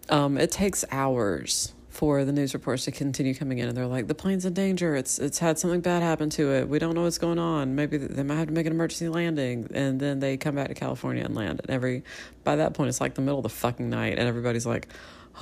[0.08, 4.06] Um, it takes hours for the news reports to continue coming in, and they're like,
[4.06, 4.96] "The plane's in danger.
[4.96, 6.66] It's it's had something bad happen to it.
[6.66, 7.74] We don't know what's going on.
[7.74, 10.74] Maybe they might have to make an emergency landing." And then they come back to
[10.74, 11.60] California and land.
[11.60, 12.02] And every
[12.42, 14.88] by that point, it's like the middle of the fucking night, and everybody's like,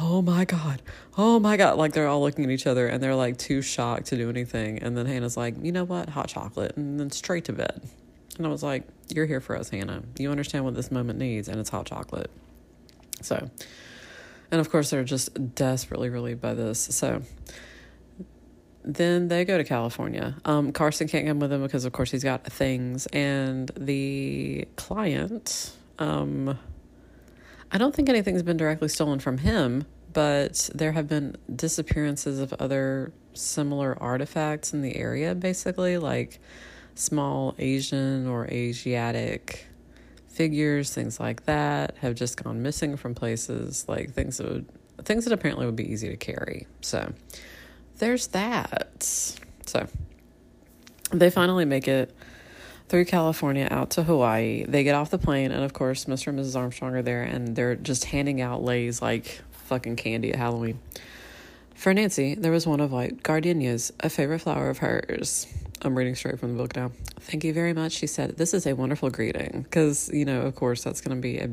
[0.00, 0.82] "Oh my god,
[1.16, 4.06] oh my god!" Like they're all looking at each other, and they're like too shocked
[4.06, 4.82] to do anything.
[4.82, 6.08] And then Hannah's like, "You know what?
[6.08, 7.82] Hot chocolate," and then straight to bed.
[8.36, 8.82] And I was like,
[9.14, 10.02] You're here for us, Hannah.
[10.18, 12.32] You understand what this moment needs, and it's hot chocolate.
[13.22, 13.48] So,
[14.50, 16.80] and of course, they're just desperately relieved by this.
[16.80, 17.22] So,
[18.84, 20.36] then they go to California.
[20.46, 23.06] Um, Carson can't come with them because, of course, he's got things.
[23.06, 26.58] And the client, um,
[27.70, 29.84] I don't think anything's been directly stolen from him,
[30.14, 36.40] but there have been disappearances of other similar artifacts in the area, basically, like
[36.94, 39.66] small Asian or Asiatic
[40.38, 44.66] figures, things like that, have just gone missing from places, like things that would
[45.04, 46.68] things that apparently would be easy to carry.
[46.80, 47.12] So
[47.98, 49.02] there's that.
[49.02, 49.88] So
[51.10, 52.14] they finally make it
[52.88, 54.64] through California out to Hawaii.
[54.64, 56.28] They get off the plane, and of course, Mr.
[56.28, 56.56] and Mrs.
[56.56, 60.78] Armstrong are there, and they're just handing out leis like fucking candy at Halloween.
[61.74, 65.48] For Nancy, there was one of white gardenias, a favorite flower of hers.
[65.82, 66.90] I'm reading straight from the book now.
[67.20, 67.92] Thank you very much.
[67.92, 69.62] She said, This is a wonderful greeting.
[69.62, 71.50] Because, you know, of course, that's going to be a.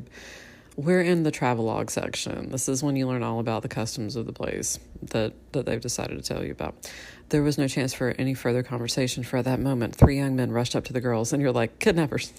[0.78, 2.50] We're in the travelogue section.
[2.50, 5.80] This is when you learn all about the customs of the place that, that they've
[5.80, 6.92] decided to tell you about.
[7.30, 9.96] There was no chance for any further conversation for at that moment.
[9.96, 12.34] Three young men rushed up to the girls, and you're like, Kidnappers.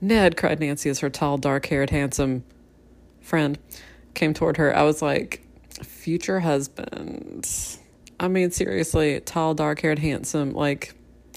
[0.00, 2.44] Ned, cried Nancy as her tall, dark haired, handsome
[3.20, 3.58] friend
[4.14, 4.74] came toward her.
[4.74, 5.42] I was like,
[5.82, 7.46] Future husband
[8.18, 10.94] I mean, seriously, tall, dark haired, handsome, like,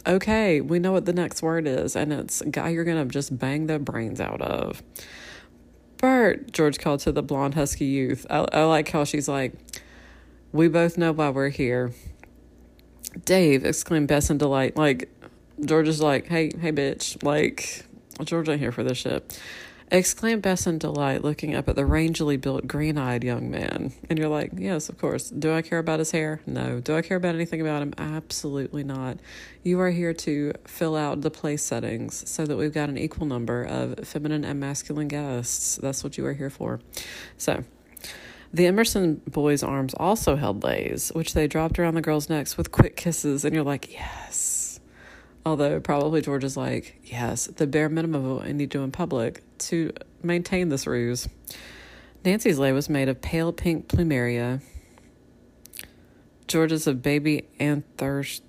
[0.08, 3.68] okay, we know what the next word is, and it's guy you're gonna just bang
[3.68, 4.82] the brains out of.
[5.98, 8.26] Bert, George called to the blonde, husky youth.
[8.30, 9.54] I, I like how she's like,
[10.54, 11.92] we both know why we're here.
[13.26, 14.78] Dave, exclaimed Bess in delight.
[14.78, 15.10] Like,
[15.64, 17.22] George is like, hey, hey, bitch.
[17.22, 17.86] Like,
[18.24, 19.40] George ain't here for this shit
[19.92, 23.94] exclaimed Bess in delight, looking up at the rangily built, green eyed young man.
[24.10, 25.30] And you're like, yes, of course.
[25.30, 26.42] Do I care about his hair?
[26.46, 26.80] No.
[26.80, 27.94] Do I care about anything about him?
[27.98, 29.18] Absolutely not.
[29.64, 33.26] You are here to fill out the place settings so that we've got an equal
[33.26, 35.78] number of feminine and masculine guests.
[35.82, 36.80] That's what you are here for.
[37.38, 37.64] So,
[38.52, 42.72] the Emerson boys' arms also held leis, which they dropped around the girls' necks with
[42.72, 44.69] quick kisses, and you're like, yes.
[45.50, 48.84] Although probably George is like, yes, the bare minimum of what I need to do
[48.84, 51.28] in public to maintain this ruse.
[52.24, 54.62] Nancy's lei was made of pale pink plumeria.
[56.48, 58.42] George's of baby anthur-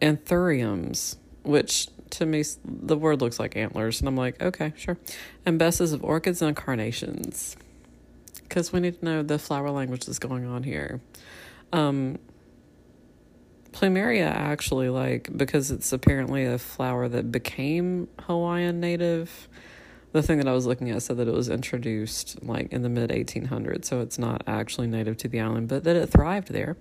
[0.00, 4.96] anthuriums, which to me the word looks like antlers, and I'm like, okay, sure.
[5.44, 7.56] And Bess's of orchids and carnations,
[8.44, 11.00] because we need to know the flower language that's going on here.
[11.72, 12.20] Um,
[13.74, 19.48] Plumeria actually like because it's apparently a flower that became Hawaiian native.
[20.12, 22.88] The thing that I was looking at said that it was introduced like in the
[22.88, 26.76] mid 1800s, so it's not actually native to the island, but that it thrived there.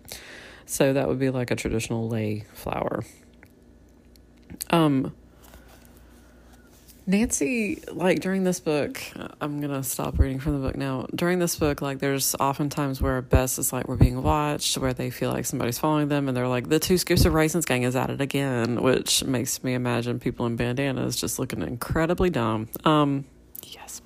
[0.67, 3.03] So that would be like a traditional lei flower.
[4.69, 5.15] Um
[7.05, 9.01] Nancy, like during this book,
[9.41, 11.05] I'm gonna stop reading from the book now.
[11.13, 15.09] During this book, like there's oftentimes where Bess is like we're being watched, where they
[15.09, 17.97] feel like somebody's following them, and they're like the two scoops of raisins gang is
[17.97, 22.69] at it again, which makes me imagine people in bandanas just looking incredibly dumb.
[22.85, 23.25] Um,
[23.63, 24.01] yes,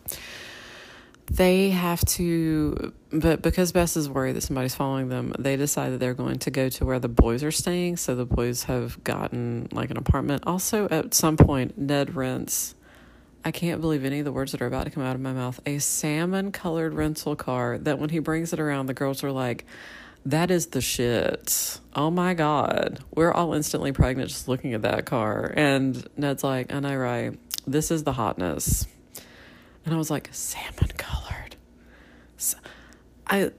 [1.29, 5.99] they have to, but because Bess is worried that somebody's following them, they decide that
[5.99, 7.97] they're going to go to where the boys are staying.
[7.97, 10.43] So the boys have gotten like an apartment.
[10.47, 12.73] Also, at some point, Ned rents
[13.47, 15.31] I can't believe any of the words that are about to come out of my
[15.31, 15.61] mouth.
[15.65, 19.65] A salmon colored rental car that when he brings it around, the girls are like,
[20.25, 21.79] that is the shit.
[21.95, 22.99] Oh my God.
[23.15, 25.53] We're all instantly pregnant just looking at that car.
[25.55, 27.39] And Ned's like, and I right?
[27.65, 28.85] This is the hotness.
[29.85, 31.55] And I was like, salmon colored.
[32.35, 32.57] So,
[33.27, 33.51] I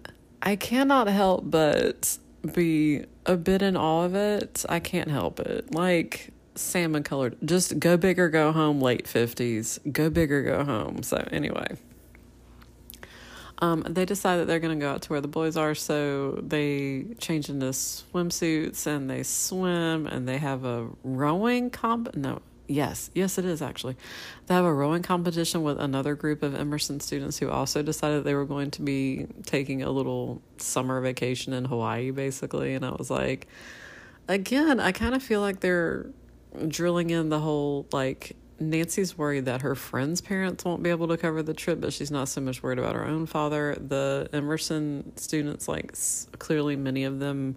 [0.43, 2.19] I cannot help but
[2.53, 4.67] be a bit in awe of it.
[4.69, 5.73] I can't help it.
[5.73, 7.37] Like salmon colored.
[7.45, 9.93] Just go big or go home, late 50s.
[9.93, 11.03] Go big or go home.
[11.03, 11.77] So, anyway.
[13.61, 16.33] Um, they decide that they're going to go out to where the boys are, so
[16.43, 22.15] they change into swimsuits and they swim and they have a rowing comp.
[22.15, 23.97] No, yes, yes, it is actually.
[24.47, 28.35] They have a rowing competition with another group of Emerson students who also decided they
[28.35, 32.75] were going to be taking a little summer vacation in Hawaii, basically.
[32.75, 33.49] And I was like,
[34.29, 36.07] again, I kind of feel like they're
[36.67, 41.17] drilling in the whole like Nancy's worried that her friend's parents won't be able to
[41.17, 43.77] cover the trip, but she's not so much worried about her own father.
[43.77, 45.95] The Emerson students, like
[46.39, 47.57] clearly many of them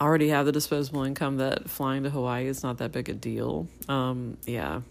[0.00, 3.68] already have the disposable income that flying to Hawaii is not that big a deal.
[3.88, 4.82] Um, yeah.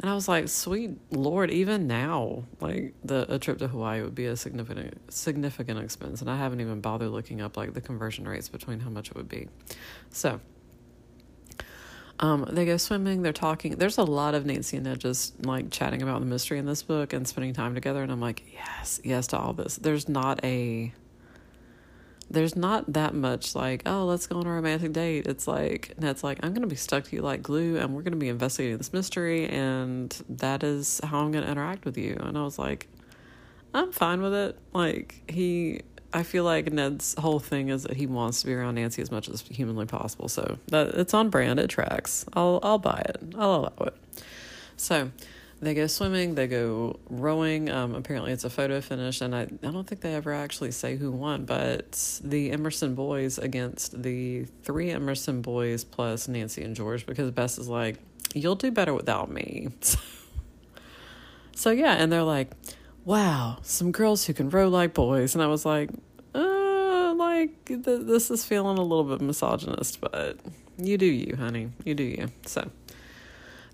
[0.00, 4.14] And I was like, sweet Lord, even now, like the a trip to Hawaii would
[4.14, 6.20] be a significant significant expense.
[6.20, 9.16] And I haven't even bothered looking up like the conversion rates between how much it
[9.16, 9.48] would be.
[10.10, 10.40] So
[12.20, 13.76] um, they go swimming, they're talking.
[13.76, 16.82] There's a lot of Nancy and Ned just like chatting about the mystery in this
[16.82, 18.02] book and spending time together.
[18.02, 19.76] And I'm like, yes, yes to all this.
[19.76, 20.92] There's not a,
[22.30, 25.26] there's not that much like, oh, let's go on a romantic date.
[25.26, 28.02] It's like, Ned's like, I'm going to be stuck to you like glue and we're
[28.02, 29.48] going to be investigating this mystery.
[29.48, 32.16] And that is how I'm going to interact with you.
[32.20, 32.86] And I was like,
[33.74, 34.58] I'm fine with it.
[34.72, 35.80] Like, he,
[36.14, 39.10] I feel like Ned's whole thing is that he wants to be around Nancy as
[39.10, 40.28] much as humanly possible.
[40.28, 41.58] So that it's on brand.
[41.58, 42.24] It tracks.
[42.32, 43.34] I'll I'll buy it.
[43.36, 43.96] I'll allow it.
[44.76, 45.10] So
[45.60, 46.36] they go swimming.
[46.36, 47.68] They go rowing.
[47.68, 50.96] Um, apparently, it's a photo finish, and I I don't think they ever actually say
[50.96, 57.06] who won, but the Emerson boys against the three Emerson boys plus Nancy and George
[57.06, 57.98] because Bess is like,
[58.34, 59.70] you'll do better without me.
[61.56, 62.52] so yeah, and they're like
[63.04, 65.34] wow, some girls who can row like boys.
[65.34, 65.90] And I was like,
[67.38, 70.38] like, th- this is feeling a little bit misogynist, but
[70.78, 71.70] you do you, honey.
[71.84, 72.28] You do you.
[72.46, 72.70] So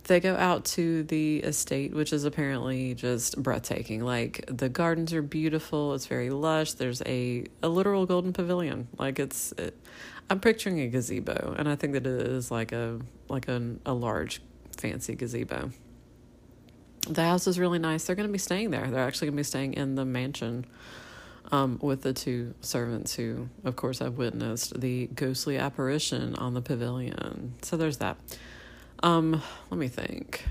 [0.05, 4.03] they go out to the estate, which is apparently just breathtaking.
[4.03, 6.73] Like, the gardens are beautiful, it's very lush.
[6.73, 8.89] There's a, a literal golden pavilion.
[8.99, 9.77] Like, it's, it,
[10.29, 13.93] I'm picturing a gazebo, and I think that it is like a, like a, a
[13.93, 14.43] large,
[14.77, 15.71] fancy gazebo
[17.09, 18.05] the house is really nice.
[18.05, 18.87] They're going to be staying there.
[18.87, 20.67] They're actually going to be staying in the mansion
[21.53, 26.63] um, with the two servants who, of course, have witnessed the ghostly apparition on the
[26.63, 27.55] pavilion.
[27.63, 28.17] So there's that.
[29.03, 30.45] Um, let me think.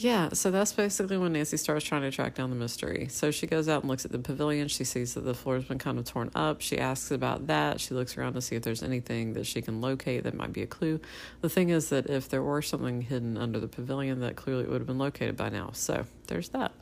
[0.00, 3.08] Yeah, so that's basically when Nancy starts trying to track down the mystery.
[3.10, 4.68] So she goes out and looks at the pavilion.
[4.68, 6.62] She sees that the floor's been kind of torn up.
[6.62, 7.80] She asks about that.
[7.80, 10.62] She looks around to see if there's anything that she can locate that might be
[10.62, 11.00] a clue.
[11.42, 14.80] The thing is that if there were something hidden under the pavilion, that clearly would
[14.80, 15.72] have been located by now.
[15.74, 16.72] So there's that.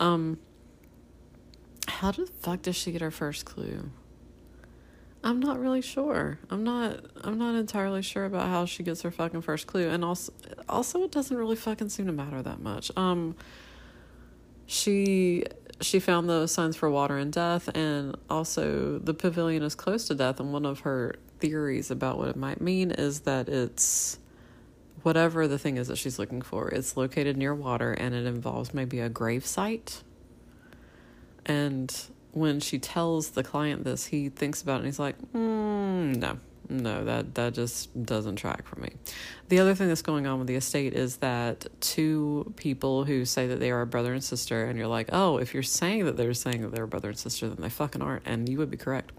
[0.00, 0.38] Um,
[1.88, 3.90] how the fuck does she get her first clue?
[5.24, 6.38] I'm not really sure.
[6.50, 10.04] I'm not I'm not entirely sure about how she gets her fucking first clue and
[10.04, 10.32] also
[10.68, 12.90] also it doesn't really fucking seem to matter that much.
[12.96, 13.36] Um
[14.66, 15.44] she
[15.80, 20.14] she found the signs for water and death and also the pavilion is close to
[20.14, 24.18] death and one of her theories about what it might mean is that it's
[25.02, 26.68] whatever the thing is that she's looking for.
[26.68, 30.02] It's located near water and it involves maybe a grave site.
[31.46, 31.94] And
[32.32, 36.38] when she tells the client this, he thinks about it and he's like, mm, no,
[36.68, 38.90] no, that, that just doesn't track for me.
[39.48, 43.46] The other thing that's going on with the estate is that two people who say
[43.48, 46.16] that they are a brother and sister, and you're like, oh, if you're saying that
[46.16, 48.70] they're saying that they're a brother and sister, then they fucking aren't, and you would
[48.70, 49.12] be correct,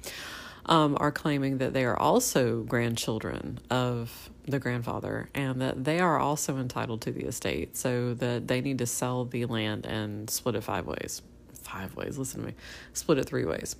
[0.65, 6.17] um, are claiming that they are also grandchildren of the grandfather and that they are
[6.17, 10.55] also entitled to the estate, so that they need to sell the land and split
[10.55, 11.21] it five ways
[11.63, 12.53] five ways, listen to me,
[12.93, 13.75] split it three ways.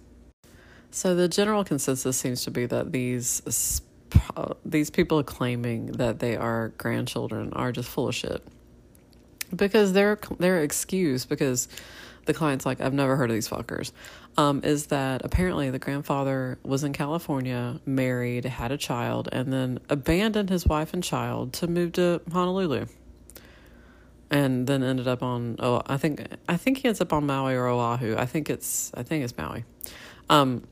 [0.91, 3.81] So the general consensus seems to be that these
[4.63, 8.43] these people claiming that they are grandchildren are just full of shit.
[9.55, 11.67] Because their their excuse because
[12.25, 13.91] the client's like I've never heard of these fuckers
[14.37, 19.79] um, is that apparently the grandfather was in California, married, had a child, and then
[19.89, 22.85] abandoned his wife and child to move to Honolulu
[24.33, 27.53] and then ended up on oh I think I think he ends up on Maui
[27.53, 28.15] or Oahu.
[28.17, 29.63] I think it's I think it's Maui.
[30.27, 30.63] Um,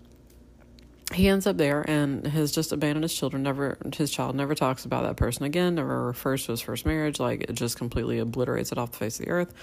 [1.13, 3.43] he ends up there and has just abandoned his children.
[3.43, 5.75] Never his child never talks about that person again.
[5.75, 7.19] Never refers to his first marriage.
[7.19, 9.53] Like it just completely obliterates it off the face of the earth.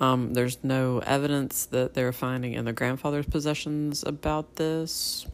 [0.00, 5.26] Um, there's no evidence that they're finding in their grandfather's possessions about this.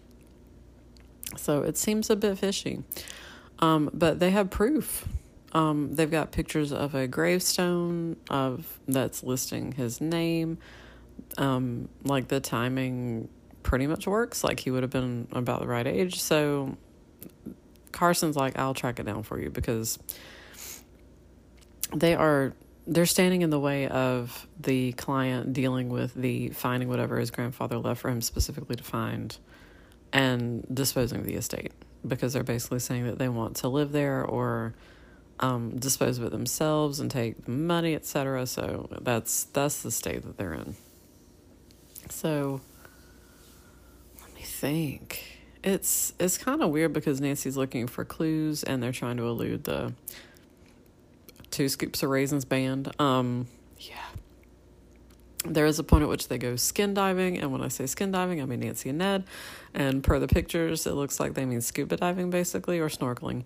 [1.39, 2.83] So it seems a bit fishy.
[3.61, 5.07] Um, but they have proof
[5.55, 10.59] um, they've got pictures of a gravestone of that's listing his name.
[11.39, 13.29] Um, like the timing
[13.63, 14.43] pretty much works.
[14.43, 16.21] Like he would have been about the right age.
[16.21, 16.77] So
[17.93, 19.99] Carson's like, I'll track it down for you because
[21.95, 22.53] they are
[22.87, 27.79] they're standing in the way of the client dealing with the finding whatever his grandfather
[27.79, 29.39] left for him specifically to find
[30.13, 31.73] and disposing of the estate
[32.07, 34.75] because they're basically saying that they want to live there or
[35.45, 38.47] um, dispose of it themselves and take the money, etc.
[38.47, 40.75] So that's that's the state that they're in.
[42.09, 42.61] So
[44.21, 45.41] let me think.
[45.63, 49.65] It's it's kind of weird because Nancy's looking for clues and they're trying to elude
[49.65, 49.93] the
[51.51, 52.99] two scoops of raisins band.
[53.01, 53.47] Um,
[53.79, 53.97] yeah.
[55.47, 58.11] There is a point at which they go skin diving, and when I say skin
[58.11, 59.25] diving, I mean Nancy and Ned.
[59.75, 63.45] And per the pictures, it looks like they mean scuba diving basically or snorkeling.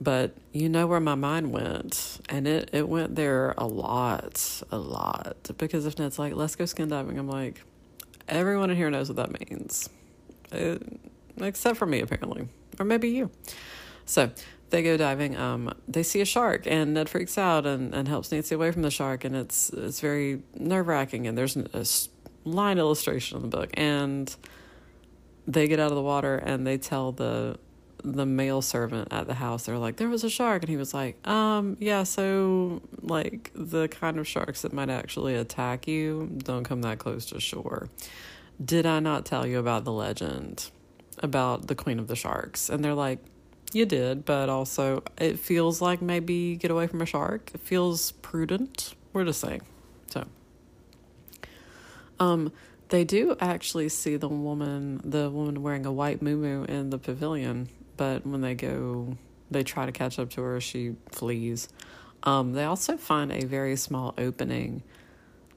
[0.00, 4.78] But you know where my mind went, and it, it went there a lot, a
[4.78, 5.50] lot.
[5.56, 7.62] Because if Ned's like, let's go skin diving, I'm like,
[8.28, 9.88] everyone in here knows what that means.
[10.52, 10.82] It,
[11.40, 12.48] except for me, apparently.
[12.78, 13.30] Or maybe you.
[14.04, 14.30] So
[14.70, 15.36] they go diving.
[15.36, 18.82] Um, they see a shark, and Ned freaks out and, and helps Nancy away from
[18.82, 21.26] the shark, and it's it's very nerve wracking.
[21.26, 21.86] And there's a
[22.44, 24.34] line illustration in the book, and
[25.46, 27.58] they get out of the water and they tell the
[28.04, 29.64] the male servant at the house.
[29.64, 33.88] They're like, there was a shark, and he was like, um, yeah, so like the
[33.88, 37.88] kind of sharks that might actually attack you don't come that close to shore.
[38.62, 40.70] Did I not tell you about the legend
[41.20, 42.68] about the queen of the sharks?
[42.68, 43.18] And they're like,
[43.72, 47.50] you did, but also it feels like maybe get away from a shark.
[47.54, 48.94] It feels prudent.
[49.12, 49.62] We're just saying.
[50.06, 50.26] So,
[52.20, 52.52] um,
[52.90, 57.68] they do actually see the woman, the woman wearing a white muumuu in the pavilion,
[57.96, 59.16] but when they go,
[59.50, 60.60] they try to catch up to her.
[60.60, 61.68] She flees.
[62.22, 64.82] Um, they also find a very small opening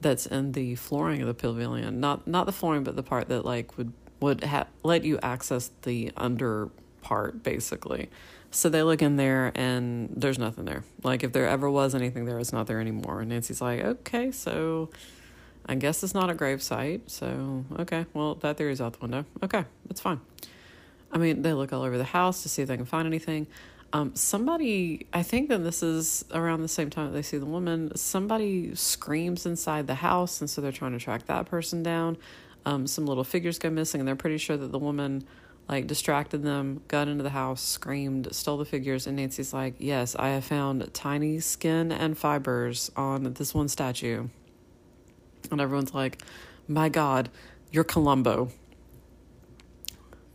[0.00, 2.00] that's in the flooring of the pavilion.
[2.00, 5.70] Not not the flooring, but the part that like would would ha- let you access
[5.82, 6.70] the under
[7.00, 8.08] part basically.
[8.50, 10.84] So they look in there and there's nothing there.
[11.02, 13.20] Like if there ever was anything there, it's not there anymore.
[13.20, 14.90] And Nancy's like, okay, so
[15.66, 17.10] I guess it's not a grave site.
[17.10, 19.24] So okay, well that theory's out the window.
[19.42, 20.20] Okay, it's fine.
[21.12, 23.46] I mean, they look all over the house to see if they can find anything.
[23.92, 27.46] Um, somebody, I think that this is around the same time that they see the
[27.46, 27.96] woman.
[27.96, 32.18] Somebody screams inside the house, and so they're trying to track that person down.
[32.66, 35.24] Um, some little figures go missing, and they're pretty sure that the woman
[35.68, 40.16] like distracted them, got into the house, screamed, stole the figures, and Nancy's like, Yes,
[40.16, 44.28] I have found tiny skin and fibers on this one statue.
[45.50, 46.22] And everyone's like,
[46.66, 47.28] My God,
[47.70, 48.50] you're Columbo.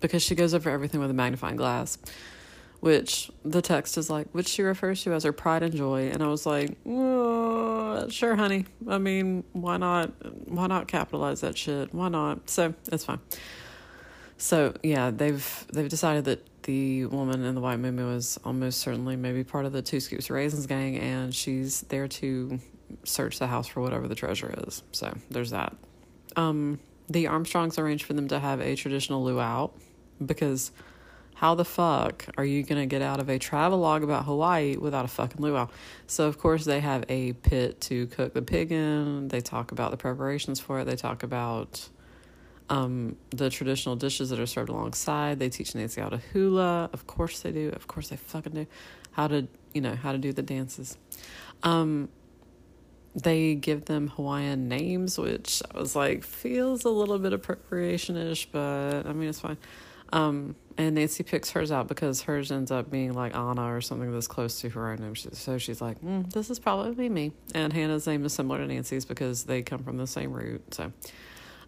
[0.04, 1.98] Because she goes over everything with a magnifying glass,
[2.82, 6.10] which the text is like, which she refers to as her pride and joy.
[6.10, 8.66] And I was like, oh, sure, honey.
[8.86, 10.12] I mean, why not?
[10.50, 11.94] Why not capitalize that shit?
[11.94, 12.50] Why not?
[12.50, 13.22] So it's fine.
[14.38, 19.16] So yeah, they've they've decided that the woman in the white muumuu is almost certainly
[19.16, 22.60] maybe part of the Two Scoops Raisins gang, and she's there to
[23.06, 24.84] search the house for whatever the treasure is.
[24.92, 25.74] So there's that.
[26.36, 26.80] Um,
[27.10, 29.72] the Armstrongs arranged for them to have a traditional luau
[30.26, 30.72] because
[31.36, 35.08] how the fuck are you gonna get out of a travelogue about Hawaii without a
[35.08, 35.68] fucking luau?
[36.08, 39.28] So of course they have a pit to cook the pig in.
[39.28, 40.86] They talk about the preparations for it.
[40.86, 41.90] They talk about
[42.70, 45.40] um, the traditional dishes that are served alongside.
[45.40, 46.90] They teach Nancy how to hula.
[46.94, 47.70] Of course they do.
[47.70, 48.68] Of course they fucking do.
[49.12, 50.98] How to, you know, how to do the dances.
[51.62, 52.10] Um,
[53.16, 58.48] they give them Hawaiian names, which I was like, feels a little bit appropriation ish,
[58.48, 59.58] but I mean, it's fine.
[60.14, 64.12] Um, and Nancy picks hers out because hers ends up being like Anna or something
[64.14, 65.16] that's close to her own name.
[65.16, 67.32] So she's like, mm, this is probably me.
[67.56, 70.74] And Hannah's name is similar to Nancy's because they come from the same root.
[70.74, 70.94] So,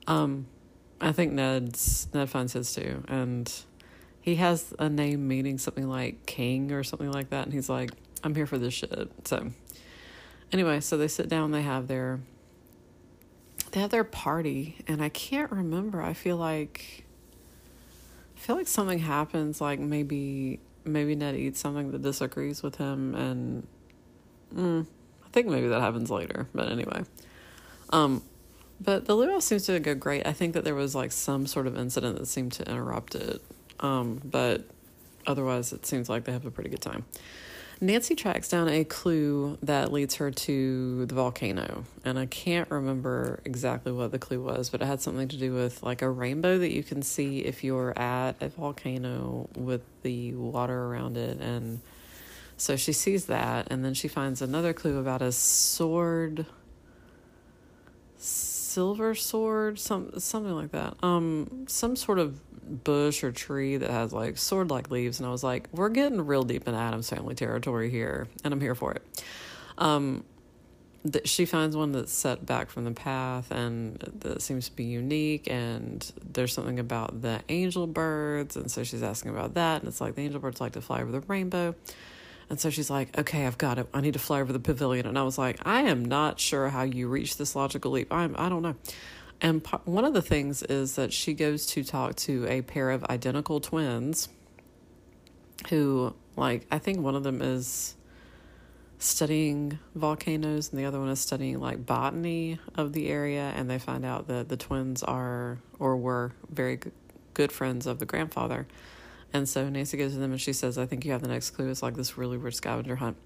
[0.06, 0.46] um,
[1.02, 3.52] I think Ned's Ned finds his too, and
[4.22, 7.92] he has a name meaning something like king or something like that, and he's like,
[8.24, 9.52] "I'm here for this shit." So,
[10.52, 12.22] anyway, so they sit down, they have their
[13.72, 16.02] they have their party, and I can't remember.
[16.02, 17.05] I feel like
[18.46, 23.68] feel like something happens, like maybe maybe Ned eats something that disagrees with him, and
[24.56, 24.86] mm,
[25.26, 26.48] I think maybe that happens later.
[26.54, 27.06] But anyway,
[27.90, 28.22] um,
[28.80, 30.28] but the luau seems to go great.
[30.28, 33.42] I think that there was like some sort of incident that seemed to interrupt it.
[33.80, 34.66] Um, but
[35.26, 37.04] otherwise, it seems like they have a pretty good time.
[37.82, 41.84] Nancy tracks down a clue that leads her to the volcano.
[42.06, 45.54] And I can't remember exactly what the clue was, but it had something to do
[45.54, 50.34] with like a rainbow that you can see if you're at a volcano with the
[50.34, 51.42] water around it.
[51.42, 51.82] And
[52.58, 53.68] so she sees that.
[53.70, 56.46] And then she finds another clue about a sword
[58.76, 60.96] silver sword, some something like that.
[61.02, 65.32] Um, some sort of bush or tree that has like sword like leaves, and I
[65.32, 68.92] was like, we're getting real deep in Addams family territory here, and I'm here for
[68.92, 69.24] it.
[69.78, 70.26] Um,
[71.06, 74.86] that she finds one that's set back from the path and that seems to be
[74.86, 79.88] unique and there's something about the angel birds and so she's asking about that and
[79.88, 81.76] it's like the angel birds like to fly over the rainbow
[82.50, 83.88] and so she's like okay i've got it.
[83.94, 85.06] I need to fly over the pavilion.
[85.06, 88.12] And i was like i am not sure how you reach this logical leap.
[88.12, 88.76] I'm i don't know.
[89.42, 93.04] And one of the things is that she goes to talk to a pair of
[93.06, 94.30] identical twins
[95.70, 97.96] who like i think one of them is
[98.98, 103.54] studying volcanoes and the other one is studying like botany of the area.
[103.56, 106.80] And they find out that the twins are or were very
[107.34, 108.68] good friends of the grandfather
[109.34, 111.52] and so nancy goes to them and she says i think you have the next
[111.52, 113.18] clue it's like this really weird scavenger hunt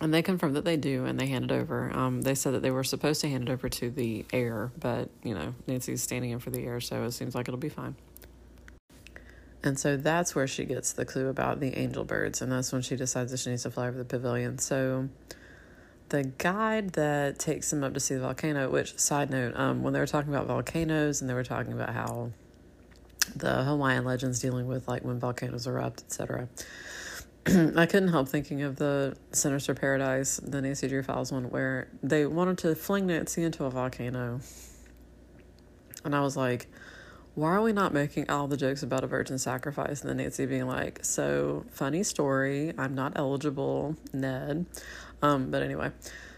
[0.00, 2.62] and they confirm that they do and they hand it over um, they said that
[2.62, 6.30] they were supposed to hand it over to the heir but you know nancy's standing
[6.30, 7.96] in for the heir so it seems like it'll be fine
[9.62, 12.40] and so that's where she gets the clue about the angel birds.
[12.40, 14.58] And that's when she decides that she needs to fly over the pavilion.
[14.58, 15.08] So
[16.10, 19.92] the guide that takes them up to see the volcano, which, side note, um, when
[19.92, 22.30] they were talking about volcanoes and they were talking about how
[23.38, 26.48] the Hawaiian legends dealing with like when volcanoes erupt, etc.
[27.46, 32.26] I couldn't help thinking of the Sinister Paradise, the Nancy Drew Files one, where they
[32.26, 34.40] wanted to fling Nancy into a volcano.
[36.04, 36.68] And I was like,
[37.34, 40.00] why are we not making all the jokes about a virgin sacrifice?
[40.00, 44.66] And then Nancy being like, so funny story, I'm not eligible, Ned.
[45.22, 45.92] Um, but anyway,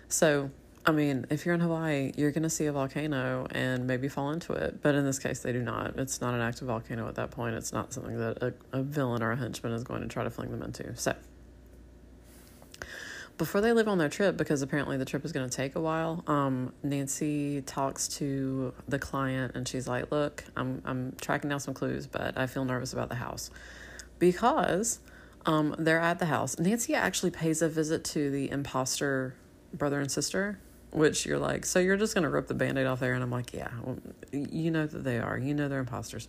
[0.09, 0.51] so
[0.87, 4.31] I mean, if you're in Hawaii, you're going to see a volcano and maybe fall
[4.31, 4.81] into it.
[4.81, 5.99] But in this case, they do not.
[5.99, 7.55] It's not an active volcano at that point.
[7.55, 10.31] It's not something that a, a villain or a henchman is going to try to
[10.31, 10.97] fling them into.
[10.97, 11.15] So,
[13.37, 15.81] before they leave on their trip, because apparently the trip is going to take a
[15.81, 21.61] while, um, Nancy talks to the client and she's like, "Look, I'm I'm tracking down
[21.61, 23.51] some clues, but I feel nervous about the house
[24.19, 25.01] because
[25.45, 26.59] um, they're at the house.
[26.59, 29.35] Nancy actually pays a visit to the imposter
[29.75, 30.59] brother and sister."
[30.93, 33.15] Which you're like, so you're just gonna rip the band aid off there?
[33.15, 33.99] And I'm like, yeah, well,
[34.33, 35.39] you know that they are.
[35.39, 36.29] You know they're imposters.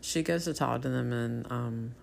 [0.00, 1.94] She goes to talk to them, and um,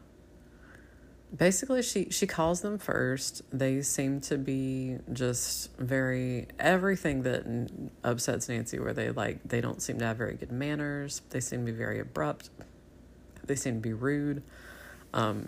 [1.35, 7.69] basically she she calls them first they seem to be just very everything that
[8.03, 11.65] upsets nancy where they like they don't seem to have very good manners they seem
[11.65, 12.49] to be very abrupt
[13.45, 14.41] they seem to be rude
[15.13, 15.47] um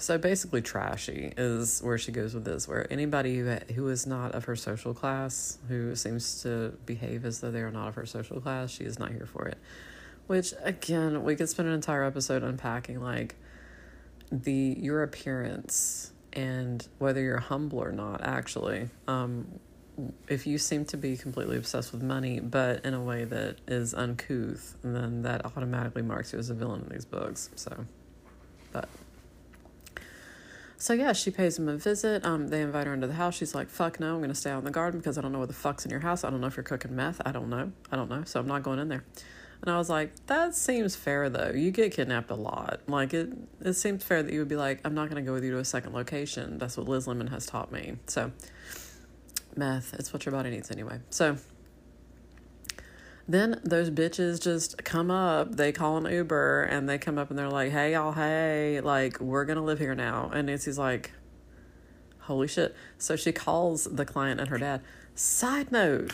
[0.00, 4.34] so basically trashy is where she goes with this where anybody who who is not
[4.34, 8.06] of her social class who seems to behave as though they are not of her
[8.06, 9.58] social class she is not here for it.
[10.26, 13.36] Which again we could spend an entire episode unpacking like
[14.32, 18.88] the your appearance and whether you're humble or not actually.
[19.06, 19.60] Um,
[20.28, 23.92] if you seem to be completely obsessed with money but in a way that is
[23.92, 27.84] uncouth then that automatically marks you as a villain in these books so.
[28.72, 28.88] But
[30.80, 32.24] so yeah, she pays him a visit.
[32.24, 33.36] Um, they invite her into the house.
[33.36, 35.38] She's like, "Fuck no, I'm gonna stay out in the garden because I don't know
[35.38, 36.24] what the fuck's in your house.
[36.24, 37.20] I don't know if you're cooking meth.
[37.24, 37.70] I don't know.
[37.92, 38.24] I don't know.
[38.24, 39.04] So I'm not going in there."
[39.62, 41.52] And I was like, that seems fair though.
[41.54, 42.80] You get kidnapped a lot.
[42.86, 45.44] Like it it seems fair that you would be like, I'm not gonna go with
[45.44, 46.58] you to a second location.
[46.58, 47.96] That's what Liz Lemon has taught me.
[48.06, 48.32] So
[49.56, 51.00] meth, it's what your body needs anyway.
[51.10, 51.36] So
[53.32, 57.38] then those bitches just come up, they call an Uber and they come up and
[57.38, 61.12] they're like, Hey y'all, hey, like we're gonna live here now and Nancy's like,
[62.20, 62.74] Holy shit.
[62.98, 64.82] So she calls the client and her dad.
[65.14, 66.12] Side note,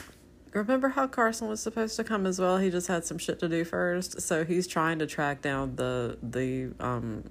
[0.52, 2.58] remember how Carson was supposed to come as well?
[2.58, 4.20] He just had some shit to do first.
[4.20, 7.24] So he's trying to track down the the um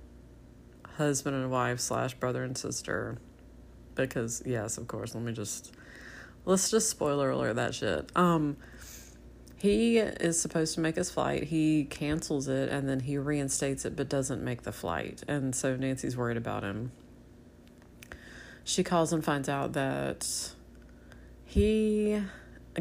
[0.97, 3.17] husband and wife slash brother and sister.
[3.95, 5.73] Because yes, of course, let me just
[6.45, 8.11] let's just spoiler alert that shit.
[8.15, 8.57] Um
[9.66, 11.45] he is supposed to make his flight.
[11.45, 15.24] He cancels it and then he reinstates it but doesn't make the flight.
[15.28, 16.91] And so Nancy's worried about him.
[18.63, 20.53] She calls and finds out that
[21.45, 22.22] he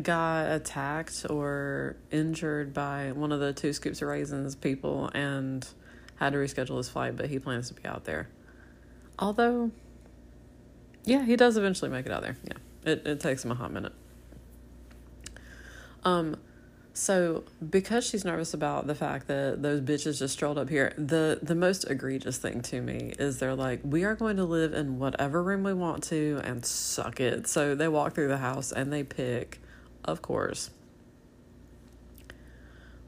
[0.03, 5.67] got attacked or injured by one of the two scoops of raisins people and
[6.17, 8.29] had to reschedule his flight, but he plans to be out there.
[9.19, 9.71] Although,
[11.05, 12.37] yeah, he does eventually make it out there.
[12.45, 13.93] Yeah, it, it takes him a hot minute.
[16.05, 16.37] Um,
[16.95, 21.39] so because she's nervous about the fact that those bitches just strolled up here, the
[21.43, 24.99] the most egregious thing to me is they're like, we are going to live in
[24.99, 27.47] whatever room we want to and suck it.
[27.47, 29.61] So they walk through the house and they pick
[30.05, 30.71] of course,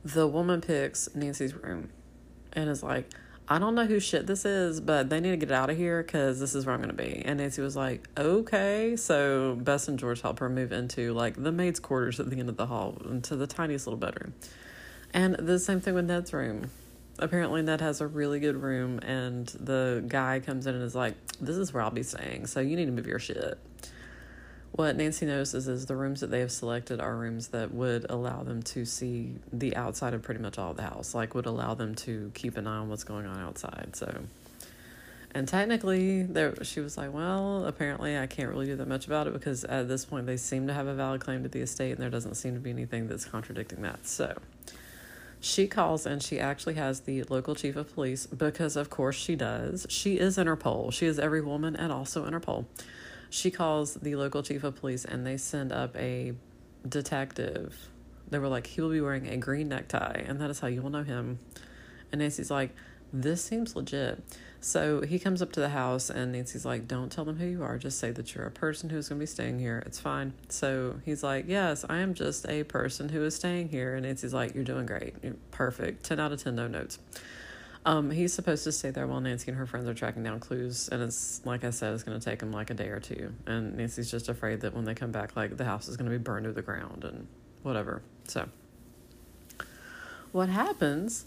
[0.05, 1.91] the woman picks Nancy's room
[2.53, 3.11] and is like,
[3.49, 6.03] I don't know who shit this is, but they need to get out of here
[6.03, 7.23] because this is where I'm going to be.
[7.25, 8.97] And Nancy was like, okay.
[8.97, 12.49] So Bess and George help her move into like the maid's quarters at the end
[12.49, 14.35] of the hall, into the tiniest little bedroom.
[15.15, 16.71] And the same thing with Ned's room.
[17.19, 21.15] Apparently, Ned has a really good room, and the guy comes in and is like,
[21.41, 23.59] This is where I'll be staying, so you need to move your shit
[24.77, 28.43] what Nancy notices is the rooms that they have selected are rooms that would allow
[28.43, 31.95] them to see the outside of pretty much all the house, like would allow them
[31.95, 33.97] to keep an eye on what's going on outside.
[33.97, 34.25] So,
[35.35, 39.27] and technically, there she was like, well, apparently I can't really do that much about
[39.27, 41.93] it because at this point they seem to have a valid claim to the estate,
[41.93, 44.07] and there doesn't seem to be anything that's contradicting that.
[44.07, 44.37] So,
[45.41, 49.37] she calls and she actually has the local chief of police because, of course, she
[49.37, 49.87] does.
[49.89, 50.93] She is Interpol.
[50.93, 52.65] She is every woman and also Interpol.
[53.31, 56.35] She calls the local chief of police and they send up a
[56.89, 57.89] detective.
[58.29, 60.83] They were like, he will be wearing a green necktie, and that is how you
[60.83, 61.39] will know him.
[62.11, 62.75] And Nancy's like,
[63.13, 64.23] this seems legit.
[64.61, 67.63] So he comes up to the house, and Nancy's like, Don't tell them who you
[67.63, 67.79] are.
[67.79, 69.83] Just say that you're a person who's going to be staying here.
[69.87, 70.33] It's fine.
[70.49, 73.95] So he's like, Yes, I am just a person who is staying here.
[73.95, 75.15] And Nancy's like, You're doing great.
[75.23, 76.05] You're perfect.
[76.05, 76.99] 10 out of 10, no notes.
[77.87, 80.89] Um, he's supposed to stay there while Nancy and her friends are tracking down clues,
[80.89, 83.33] and it's like I said, it's going to take him like a day or two.
[83.47, 86.19] And Nancy's just afraid that when they come back, like the house is going to
[86.19, 87.29] be burned to the ground and
[87.63, 88.03] whatever.
[88.27, 88.49] So,
[90.33, 91.27] what happens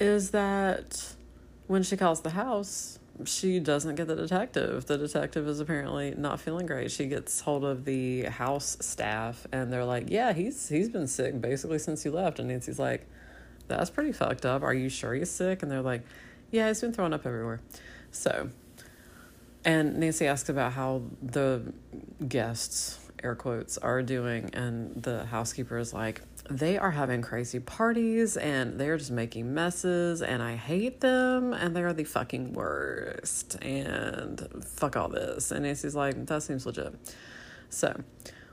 [0.00, 1.16] is that
[1.66, 4.86] when she calls the house, she doesn't get the detective.
[4.86, 6.90] The detective is apparently not feeling great.
[6.90, 11.38] She gets hold of the house staff and they're like, "Yeah, he's he's been sick
[11.42, 13.06] basically since you left." And Nancy's like,
[13.78, 14.62] "That's pretty fucked up.
[14.62, 16.02] Are you sure he's sick?" And they're like,
[16.50, 17.60] "Yeah, he's been throwing up everywhere."
[18.10, 18.50] So,
[19.64, 21.72] and Nancy asks about how the
[22.26, 28.36] guests, air quotes, are doing and the housekeeper is like, they are having crazy parties
[28.36, 34.48] and they're just making messes and I hate them and they're the fucking worst and
[34.64, 35.52] fuck all this.
[35.52, 36.94] And Nancy's like, that seems legit.
[37.68, 38.02] So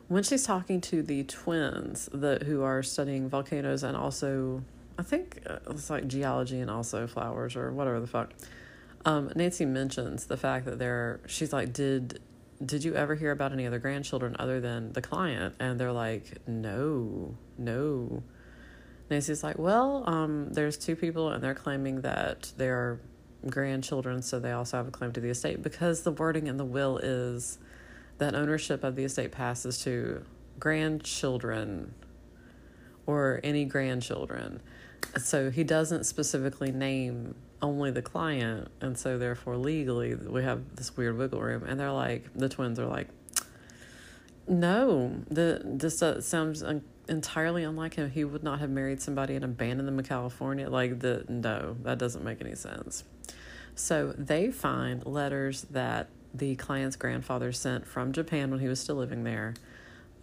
[0.08, 4.64] when she's talking to the twins that who are studying volcanoes and also
[4.98, 8.34] I think uh, it's like geology and also flowers or whatever the fuck.
[9.06, 12.20] Um, Nancy mentions the fact that they're she's like, Did
[12.64, 15.56] did you ever hear about any other grandchildren other than the client?
[15.60, 18.24] And they're like, no, no.
[19.10, 23.00] Nancy's like, well, um, there's two people and they're claiming that they're
[23.48, 26.66] grandchildren, so they also have a claim to the estate because the wording in the
[26.66, 27.60] will is
[28.18, 30.26] that ownership of the estate passes to
[30.60, 31.94] grandchildren
[33.06, 34.62] or any grandchildren.
[35.18, 40.96] So he doesn't specifically name only the client, and so therefore legally we have this
[40.96, 41.64] weird wiggle room.
[41.64, 43.08] And they're like, the twins are like,
[44.48, 48.10] no, the this uh, sounds un- entirely unlike him.
[48.10, 50.70] He would not have married somebody and abandoned them in California.
[50.70, 53.04] Like the no, that doesn't make any sense.
[53.76, 58.96] So they find letters that the client's grandfather sent from Japan when he was still
[58.96, 59.54] living there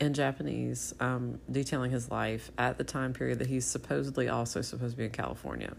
[0.01, 4.93] in Japanese, um, detailing his life at the time period that he's supposedly also supposed
[4.93, 5.75] to be in California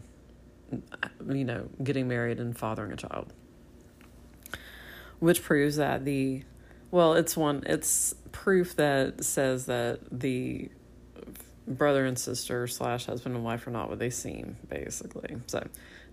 [1.28, 3.34] you know, getting married and fathering a child.
[5.20, 6.44] Which proves that the,
[6.92, 10.70] well, it's one, it's proof that says that the
[11.68, 15.38] brother and sister slash husband and wife are not what they seem, basically.
[15.48, 15.68] So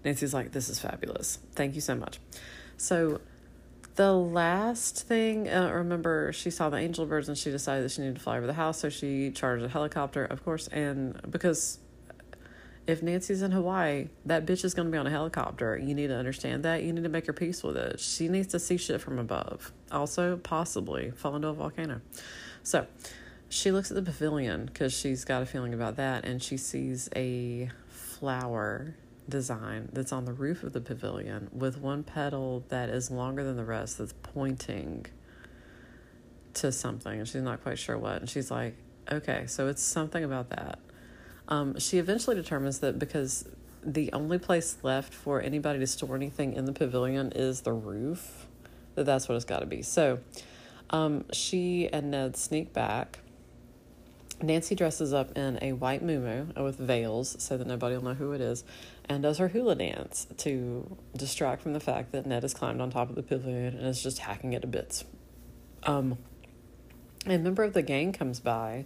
[0.04, 1.38] Nancy's like, this is fabulous.
[1.52, 2.20] Thank you so much.
[2.76, 3.20] So
[3.94, 8.00] the last thing, uh, remember, she saw the angel birds and she decided that she
[8.00, 8.80] needed to fly over the house.
[8.80, 11.78] So she charged a helicopter, of course, and because
[12.86, 15.76] if Nancy's in Hawaii, that bitch is going to be on a helicopter.
[15.76, 16.82] You need to understand that.
[16.82, 18.00] You need to make her peace with it.
[18.00, 19.72] She needs to see shit from above.
[19.90, 22.00] Also, possibly fall into a volcano.
[22.62, 22.86] So,
[23.48, 27.08] she looks at the pavilion because she's got a feeling about that, and she sees
[27.14, 28.94] a flower
[29.32, 33.56] design that's on the roof of the pavilion with one petal that is longer than
[33.56, 35.06] the rest that's pointing
[36.54, 38.20] to something, and she's not quite sure what.
[38.20, 38.76] And she's like,
[39.10, 40.78] okay, so it's something about that.
[41.48, 43.48] Um, she eventually determines that because
[43.82, 48.46] the only place left for anybody to store anything in the pavilion is the roof,
[48.94, 49.82] that that's what it's got to be.
[49.82, 50.20] So
[50.90, 53.18] um, she and Ned sneak back.
[54.42, 58.32] Nancy dresses up in a white muumuu with veils so that nobody will know who
[58.32, 58.64] it is
[59.08, 62.90] and does her hula dance to distract from the fact that Ned has climbed on
[62.90, 65.04] top of the pavilion and is just hacking it to bits.
[65.84, 66.18] Um,
[67.26, 68.84] a member of the gang comes by,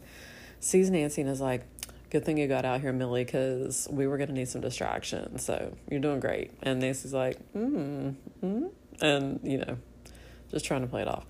[0.60, 1.62] sees Nancy, and is like,
[2.10, 5.38] good thing you got out here, Millie, because we were going to need some distraction.
[5.38, 6.52] So you're doing great.
[6.62, 9.78] And Nancy's like, mm, mm, and, you know,
[10.50, 11.26] just trying to play it off.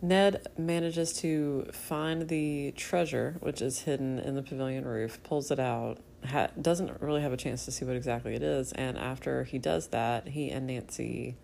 [0.00, 5.60] Ned manages to find the treasure, which is hidden in the pavilion roof, pulls it
[5.60, 8.72] out, ha- doesn't really have a chance to see what exactly it is.
[8.72, 11.36] And after he does that, he and Nancy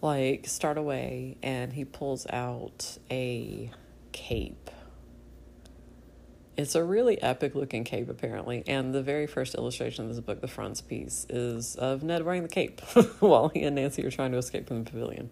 [0.00, 3.70] like start away and he pulls out a
[4.12, 4.70] cape
[6.58, 8.64] it's a really epic looking cape, apparently.
[8.66, 12.48] And the very first illustration of this book, the frontispiece, is of Ned wearing the
[12.48, 12.80] cape
[13.20, 15.30] while he and Nancy are trying to escape from the pavilion.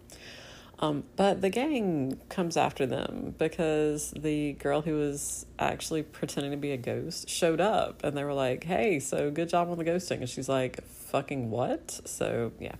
[0.79, 6.57] Um, but the gang comes after them because the girl who was actually pretending to
[6.57, 9.83] be a ghost showed up and they were like, hey, so good job on the
[9.83, 10.19] ghosting.
[10.19, 11.99] And she's like, fucking what?
[12.05, 12.75] So, yeah.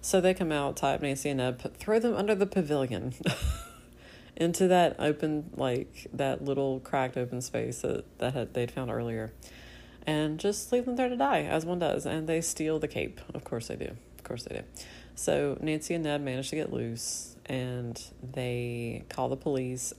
[0.00, 3.14] So they come out, tie up Nancy and throw them under the pavilion
[4.36, 9.32] into that open, like that little cracked open space that, that had, they'd found earlier,
[10.06, 12.04] and just leave them there to die, as one does.
[12.04, 13.20] And they steal the cape.
[13.32, 13.92] Of course they do.
[14.18, 14.62] Of course they do.
[15.14, 19.92] So Nancy and Ned manage to get loose, and they call the police.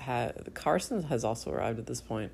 [0.54, 2.32] Carson has also arrived at this point.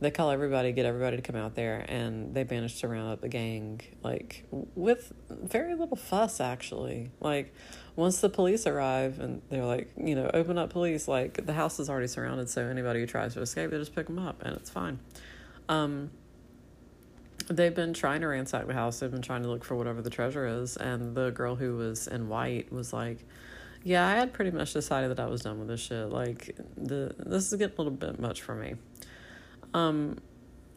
[0.00, 3.20] They call everybody, get everybody to come out there, and they manage to round up
[3.20, 7.10] the gang, like with very little fuss, actually.
[7.20, 7.54] Like,
[7.94, 11.78] once the police arrive and they're like, you know, open up police, like the house
[11.78, 14.56] is already surrounded, so anybody who tries to escape, they just pick them up, and
[14.56, 14.98] it's fine.
[15.68, 16.10] Um,
[17.48, 19.00] they've been trying to ransack the house.
[19.00, 20.76] They've been trying to look for whatever the treasure is.
[20.76, 23.24] And the girl who was in white was like,
[23.82, 26.08] "Yeah, I had pretty much decided that I was done with this shit.
[26.08, 28.74] Like, the this is getting a little bit much for me."
[29.72, 30.18] Um,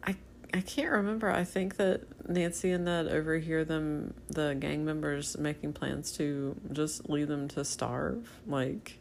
[0.02, 0.16] I
[0.52, 1.30] I can't remember.
[1.30, 7.08] I think that Nancy and Ned overhear them, the gang members, making plans to just
[7.08, 8.30] leave them to starve.
[8.46, 8.98] Like.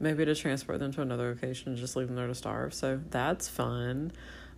[0.00, 2.74] Maybe to transport them to another location and just leave them there to starve.
[2.74, 4.10] So that's fun.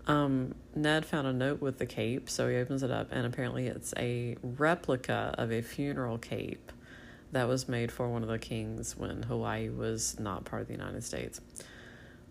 [0.07, 3.69] Um, Ned found a note with the cape, so he opens it up, and apparently
[3.69, 6.73] it's a replica of a funeral cape
[7.33, 10.75] that was made for one of the kings when Hawaii was not part of the
[10.75, 11.41] United States.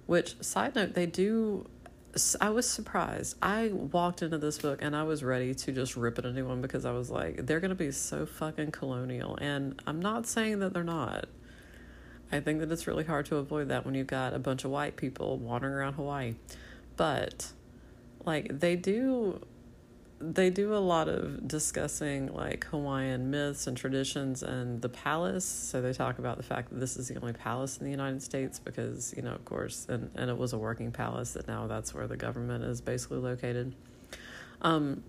[0.06, 1.68] Which, side note, they do.
[2.40, 3.38] I was surprised.
[3.42, 6.46] I walked into this book and I was ready to just rip it a new
[6.48, 9.36] one because I was like, they're going to be so fucking colonial.
[9.42, 11.26] And I'm not saying that they're not.
[12.32, 14.70] I think that it's really hard to avoid that when you've got a bunch of
[14.70, 16.36] white people wandering around Hawaii.
[16.98, 17.52] But
[18.26, 19.42] like they do
[20.24, 25.44] they do a lot of discussing like Hawaiian myths and traditions and the palace.
[25.44, 28.24] So they talk about the fact that this is the only palace in the United
[28.24, 31.68] States because, you know, of course, and, and it was a working palace that now
[31.68, 33.76] that's where the government is basically located.
[34.62, 35.04] Um,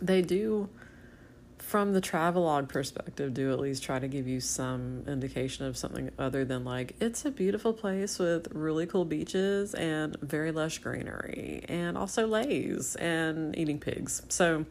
[0.00, 0.68] they do
[1.64, 6.10] from the travelogue perspective, do at least try to give you some indication of something
[6.18, 11.64] other than like it's a beautiful place with really cool beaches and very lush greenery
[11.68, 14.22] and also leis and eating pigs.
[14.28, 14.66] So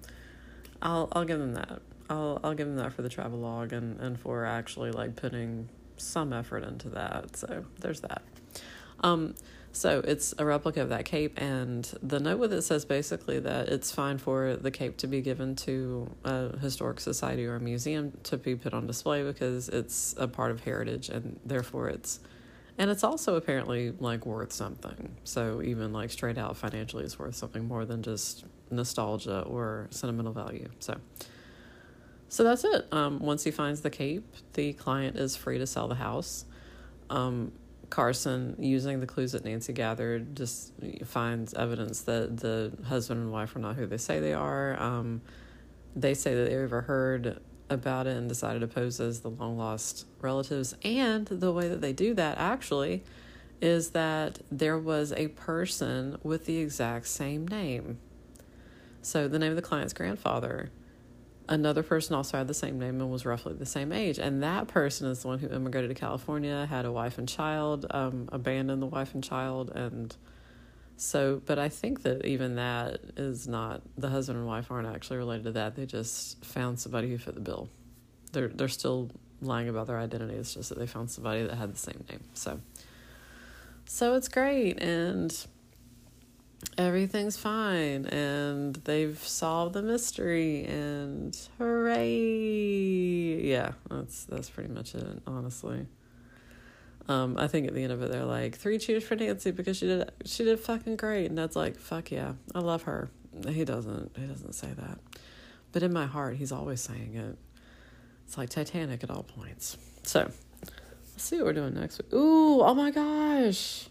[0.81, 1.81] I'll I'll give them that.
[2.09, 6.31] I'll I'll give them that for the travelogue and and for actually like putting some
[6.31, 7.35] effort into that.
[7.35, 8.21] So there's that.
[9.01, 9.33] Um
[9.73, 13.69] so it's a replica of that cape, and the note with it says basically that
[13.69, 18.13] it's fine for the cape to be given to a historic society or a museum
[18.23, 22.19] to be put on display because it's a part of heritage, and therefore it's,
[22.77, 25.17] and it's also apparently like worth something.
[25.23, 30.33] So even like straight out financially, it's worth something more than just nostalgia or sentimental
[30.33, 30.69] value.
[30.79, 30.97] So.
[32.29, 32.87] So that's it.
[32.91, 36.45] Um, once he finds the cape, the client is free to sell the house.
[37.11, 37.51] Um,
[37.93, 40.73] Carson, using the clues that Nancy gathered, just
[41.05, 44.81] finds evidence that the husband and wife are not who they say they are.
[44.81, 45.21] Um,
[45.95, 47.39] they say that they overheard
[47.69, 50.75] about it and decided to pose as the long lost relatives.
[50.83, 53.03] And the way that they do that actually
[53.61, 57.99] is that there was a person with the exact same name.
[59.03, 60.71] So the name of the client's grandfather
[61.49, 64.19] another person also had the same name and was roughly the same age.
[64.19, 67.85] And that person is the one who immigrated to California, had a wife and child,
[67.89, 69.71] um, abandoned the wife and child.
[69.71, 70.15] And
[70.95, 75.17] so, but I think that even that is not, the husband and wife aren't actually
[75.17, 75.75] related to that.
[75.75, 77.69] They just found somebody who fit the bill.
[78.31, 80.35] They're, they're still lying about their identity.
[80.35, 82.21] It's just that they found somebody that had the same name.
[82.33, 82.61] So,
[83.85, 84.81] so it's great.
[84.81, 85.35] And,
[86.77, 93.41] everything's fine and they've solved the mystery and hooray!
[93.41, 95.87] Yeah that's that's pretty much it honestly.
[97.07, 99.77] Um i think at the end of it they're like three cheers for nancy because
[99.77, 101.27] she did she did fucking great.
[101.27, 103.09] And that's like fuck yeah i love her.
[103.47, 104.99] He doesn't he doesn't say that.
[105.71, 107.37] But in my heart he's always saying it.
[108.25, 109.77] It's like titanic at all points.
[110.03, 111.99] So let's see what we're doing next.
[112.01, 113.89] Week ooh oh my gosh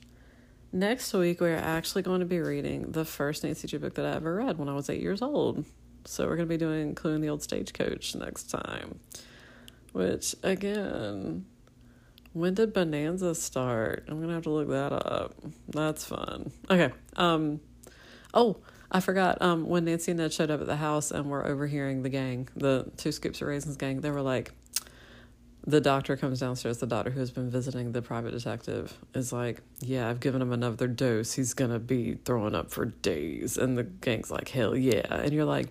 [0.74, 4.16] Next week, we're actually going to be reading the first Nancy Drew book that I
[4.16, 5.66] ever read when I was eight years old.
[6.06, 8.98] So we're going to be doing Clue in the Old Stagecoach next time.
[9.92, 11.44] Which, again,
[12.32, 14.04] when did Bonanza start?
[14.08, 15.34] I'm going to have to look that up.
[15.68, 16.50] That's fun.
[16.70, 16.90] Okay.
[17.16, 17.60] Um,
[18.32, 18.56] oh,
[18.90, 19.42] I forgot.
[19.42, 22.48] Um, when Nancy and Ned showed up at the house and were overhearing the gang,
[22.56, 24.52] the two scoops of raisins gang, they were like,
[25.64, 26.78] the doctor comes downstairs.
[26.78, 30.52] The doctor who has been visiting the private detective is like, Yeah, I've given him
[30.52, 31.34] another dose.
[31.34, 33.56] He's going to be throwing up for days.
[33.56, 35.06] And the gang's like, Hell yeah.
[35.08, 35.68] And you're like,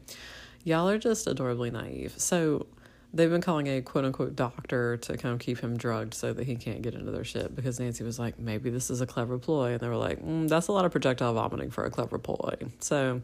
[0.63, 2.13] Y'all are just adorably naive.
[2.17, 2.67] So
[3.13, 6.55] they've been calling a quote unquote doctor to come keep him drugged so that he
[6.55, 9.73] can't get into their shit because Nancy was like, maybe this is a clever ploy.
[9.73, 12.55] And they were like, mm, that's a lot of projectile vomiting for a clever ploy.
[12.79, 13.21] So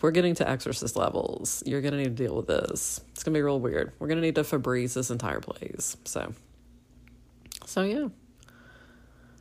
[0.00, 3.00] we're getting to exorcist levels, you're going to need to deal with this.
[3.12, 3.92] It's going to be real weird.
[3.98, 5.96] We're going to need to Febreze this entire place.
[6.04, 6.32] So,
[7.66, 8.08] so yeah.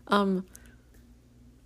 [0.07, 0.45] Um,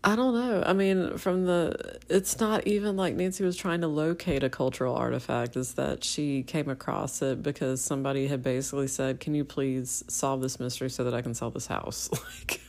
[0.03, 0.63] I don't know.
[0.65, 4.95] I mean, from the, it's not even like Nancy was trying to locate a cultural
[4.95, 10.03] artifact, is that she came across it because somebody had basically said, Can you please
[10.07, 12.09] solve this mystery so that I can sell this house?
[12.39, 12.61] Like,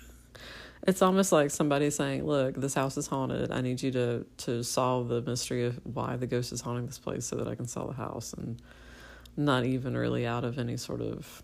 [0.86, 3.50] it's almost like somebody saying, Look, this house is haunted.
[3.52, 6.98] I need you to, to solve the mystery of why the ghost is haunting this
[6.98, 8.32] place so that I can sell the house.
[8.32, 8.60] And
[9.36, 11.42] not even really out of any sort of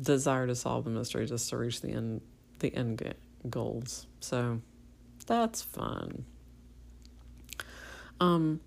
[0.00, 2.20] desire to solve the mystery, just to reach the end,
[2.60, 3.14] the end
[3.50, 4.06] goals.
[4.20, 4.60] So,
[5.26, 6.24] that's fun.
[8.20, 8.60] Um,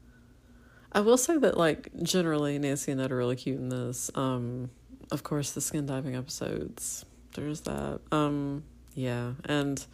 [0.91, 4.11] I will say that like generally Nancy and Ed are really cute in this.
[4.15, 4.69] Um,
[5.11, 7.05] of course the skin diving episodes.
[7.35, 8.01] There's that.
[8.11, 8.63] Um,
[8.99, 9.85] yeah, and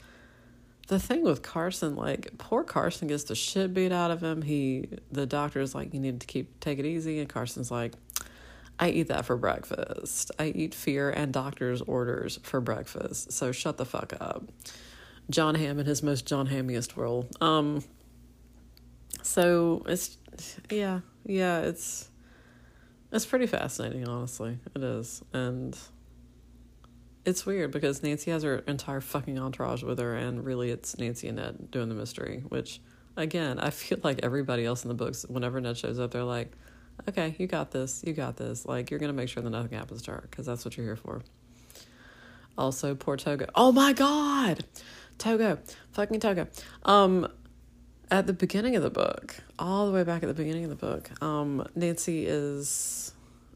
[0.88, 4.42] the thing with Carson, like poor Carson gets the shit beat out of him.
[4.42, 7.94] He the doctor's like, you need to keep take it easy, and Carson's like,
[8.80, 10.32] I eat that for breakfast.
[10.40, 13.32] I eat fear and doctor's orders for breakfast.
[13.32, 14.44] So shut the fuck up.
[15.30, 17.28] Jon Hamm in his most Jon Hammiest role.
[17.42, 17.84] Um,
[19.22, 20.18] so it's
[20.72, 22.10] yeah, yeah, it's
[23.12, 24.58] it's pretty fascinating, honestly.
[24.76, 25.78] It is, and
[27.26, 31.28] it's weird because Nancy has her entire fucking entourage with her, and really, it's Nancy
[31.28, 32.44] and Ned doing the mystery.
[32.48, 32.80] Which,
[33.18, 36.52] again, I feel like everybody else in the books, whenever Ned shows up, they're like,
[37.10, 38.66] "Okay, you got this, you got this.
[38.66, 40.96] Like, you're gonna make sure that nothing happens to her because that's what you're here
[40.96, 41.22] for."
[42.58, 43.48] Also, poor Togo.
[43.56, 44.64] Oh my god!
[45.18, 45.58] Togo,
[45.92, 46.48] fucking Togo.
[46.84, 47.28] Um,
[48.12, 50.76] at the beginning of the book, all the way back at the beginning of the
[50.76, 53.15] book, um, Nancy is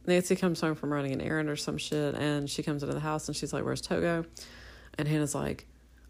[0.09, 2.99] Nancy comes home from running an errand or some shit, and she comes into the
[2.99, 4.25] house and she's like, "Where's Togo?"
[4.97, 5.65] And Hannah's like,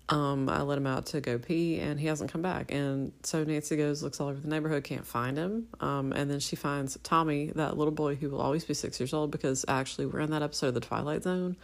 [0.10, 2.72] um, I let him out to go pee and he hasn't come back.
[2.72, 5.68] And so Nancy goes, looks all over the neighborhood, can't find him.
[5.80, 9.14] Um, and then she finds Tommy, that little boy who will always be six years
[9.14, 11.56] old because actually we're in that episode of The Twilight Zone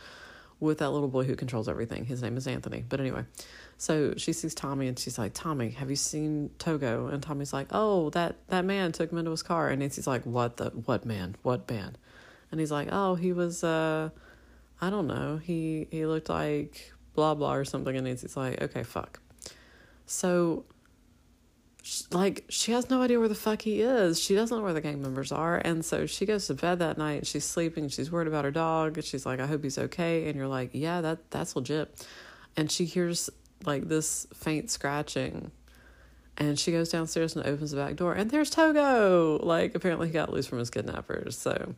[0.59, 2.05] with that little boy who controls everything.
[2.05, 2.85] His name is Anthony.
[2.87, 3.25] But anyway,
[3.77, 7.07] so she sees Tommy and she's like, Tommy, have you seen Togo?
[7.07, 9.69] And Tommy's like, Oh, that, that man took him into his car.
[9.69, 11.35] And Nancy's like, What the what man?
[11.41, 11.97] What man?
[12.55, 14.11] And he's like, Oh, he was uh
[14.79, 15.41] I don't know.
[15.43, 19.19] He he looked like blah blah or something and Nancy's like, Okay, fuck.
[20.05, 20.63] So
[22.13, 24.21] like she has no idea where the fuck he is.
[24.21, 26.97] She doesn't know where the gang members are, and so she goes to bed that
[26.97, 27.27] night.
[27.27, 27.89] She's sleeping.
[27.89, 29.03] She's worried about her dog.
[29.03, 32.07] She's like, "I hope he's okay." And you're like, "Yeah, that that's legit."
[32.55, 33.29] And she hears
[33.65, 35.51] like this faint scratching.
[36.37, 39.39] And she goes downstairs and opens the back door, and there's Togo.
[39.41, 41.37] Like apparently he got loose from his kidnappers.
[41.37, 41.75] So,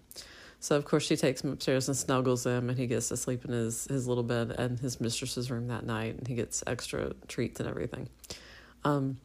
[0.59, 3.45] so of course she takes him upstairs and snuggles him, and he gets to sleep
[3.45, 7.13] in his his little bed and his mistress's room that night, and he gets extra
[7.27, 8.09] treats and everything.
[8.83, 9.17] Um,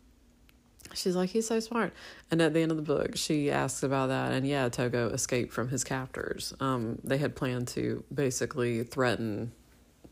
[0.95, 1.93] she's like, he's so smart.
[2.31, 5.53] And at the end of the book, she asks about that, and yeah, Togo escaped
[5.53, 6.55] from his captors.
[6.61, 9.53] Um, they had planned to basically threaten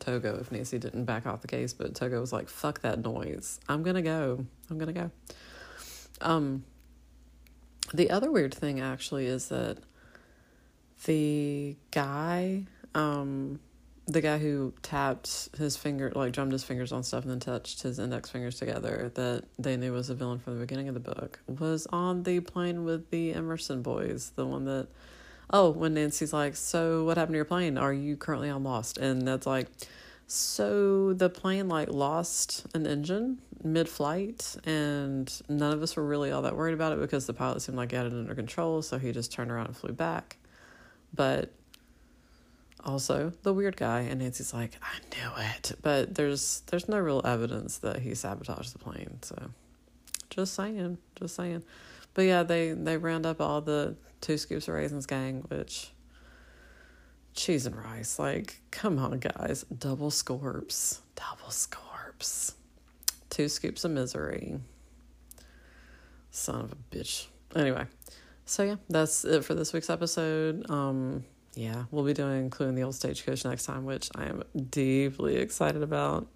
[0.01, 3.59] Togo if Nancy didn't back off the case, but Togo was like, fuck that noise.
[3.69, 4.45] I'm gonna go.
[4.69, 5.11] I'm gonna go.
[6.19, 6.65] Um
[7.93, 9.77] the other weird thing actually is that
[11.05, 13.59] the guy, um
[14.07, 17.83] the guy who tapped his finger like drummed his fingers on stuff and then touched
[17.83, 20.99] his index fingers together that they knew was a villain from the beginning of the
[20.99, 24.87] book was on the plane with the Emerson boys, the one that
[25.51, 27.77] oh, when Nancy's like, So what happened to your plane?
[27.77, 28.97] Are you currently on Lost?
[28.97, 29.67] And that's like,
[30.27, 36.31] So the plane like lost an engine mid flight, and none of us were really
[36.31, 38.81] all that worried about it because the pilot seemed like he had it under control,
[38.81, 40.37] so he just turned around and flew back.
[41.13, 41.51] But
[42.83, 45.73] also the weird guy and Nancy's like, I knew it.
[45.81, 49.35] But there's there's no real evidence that he sabotaged the plane, so
[50.29, 51.63] just saying, just saying.
[52.13, 55.91] But yeah, they they round up all the two scoops of raisins gang, which
[57.33, 58.19] cheese and rice.
[58.19, 59.65] Like, come on, guys.
[59.77, 60.99] Double scorps.
[61.15, 62.53] Double scorps.
[63.29, 64.59] Two scoops of misery.
[66.31, 67.27] Son of a bitch.
[67.55, 67.85] Anyway,
[68.51, 70.69] so yeah, that's it for this week's episode.
[70.69, 71.23] Um,
[71.55, 75.37] yeah, we'll be doing Clue in the Old Stagecoach next time, which I am deeply
[75.37, 76.27] excited about.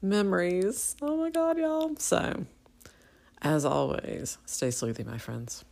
[0.00, 0.94] Memories.
[1.02, 1.96] Oh my god, y'all.
[1.96, 2.46] So,
[3.42, 5.64] as always, stay sleuthy, my friends.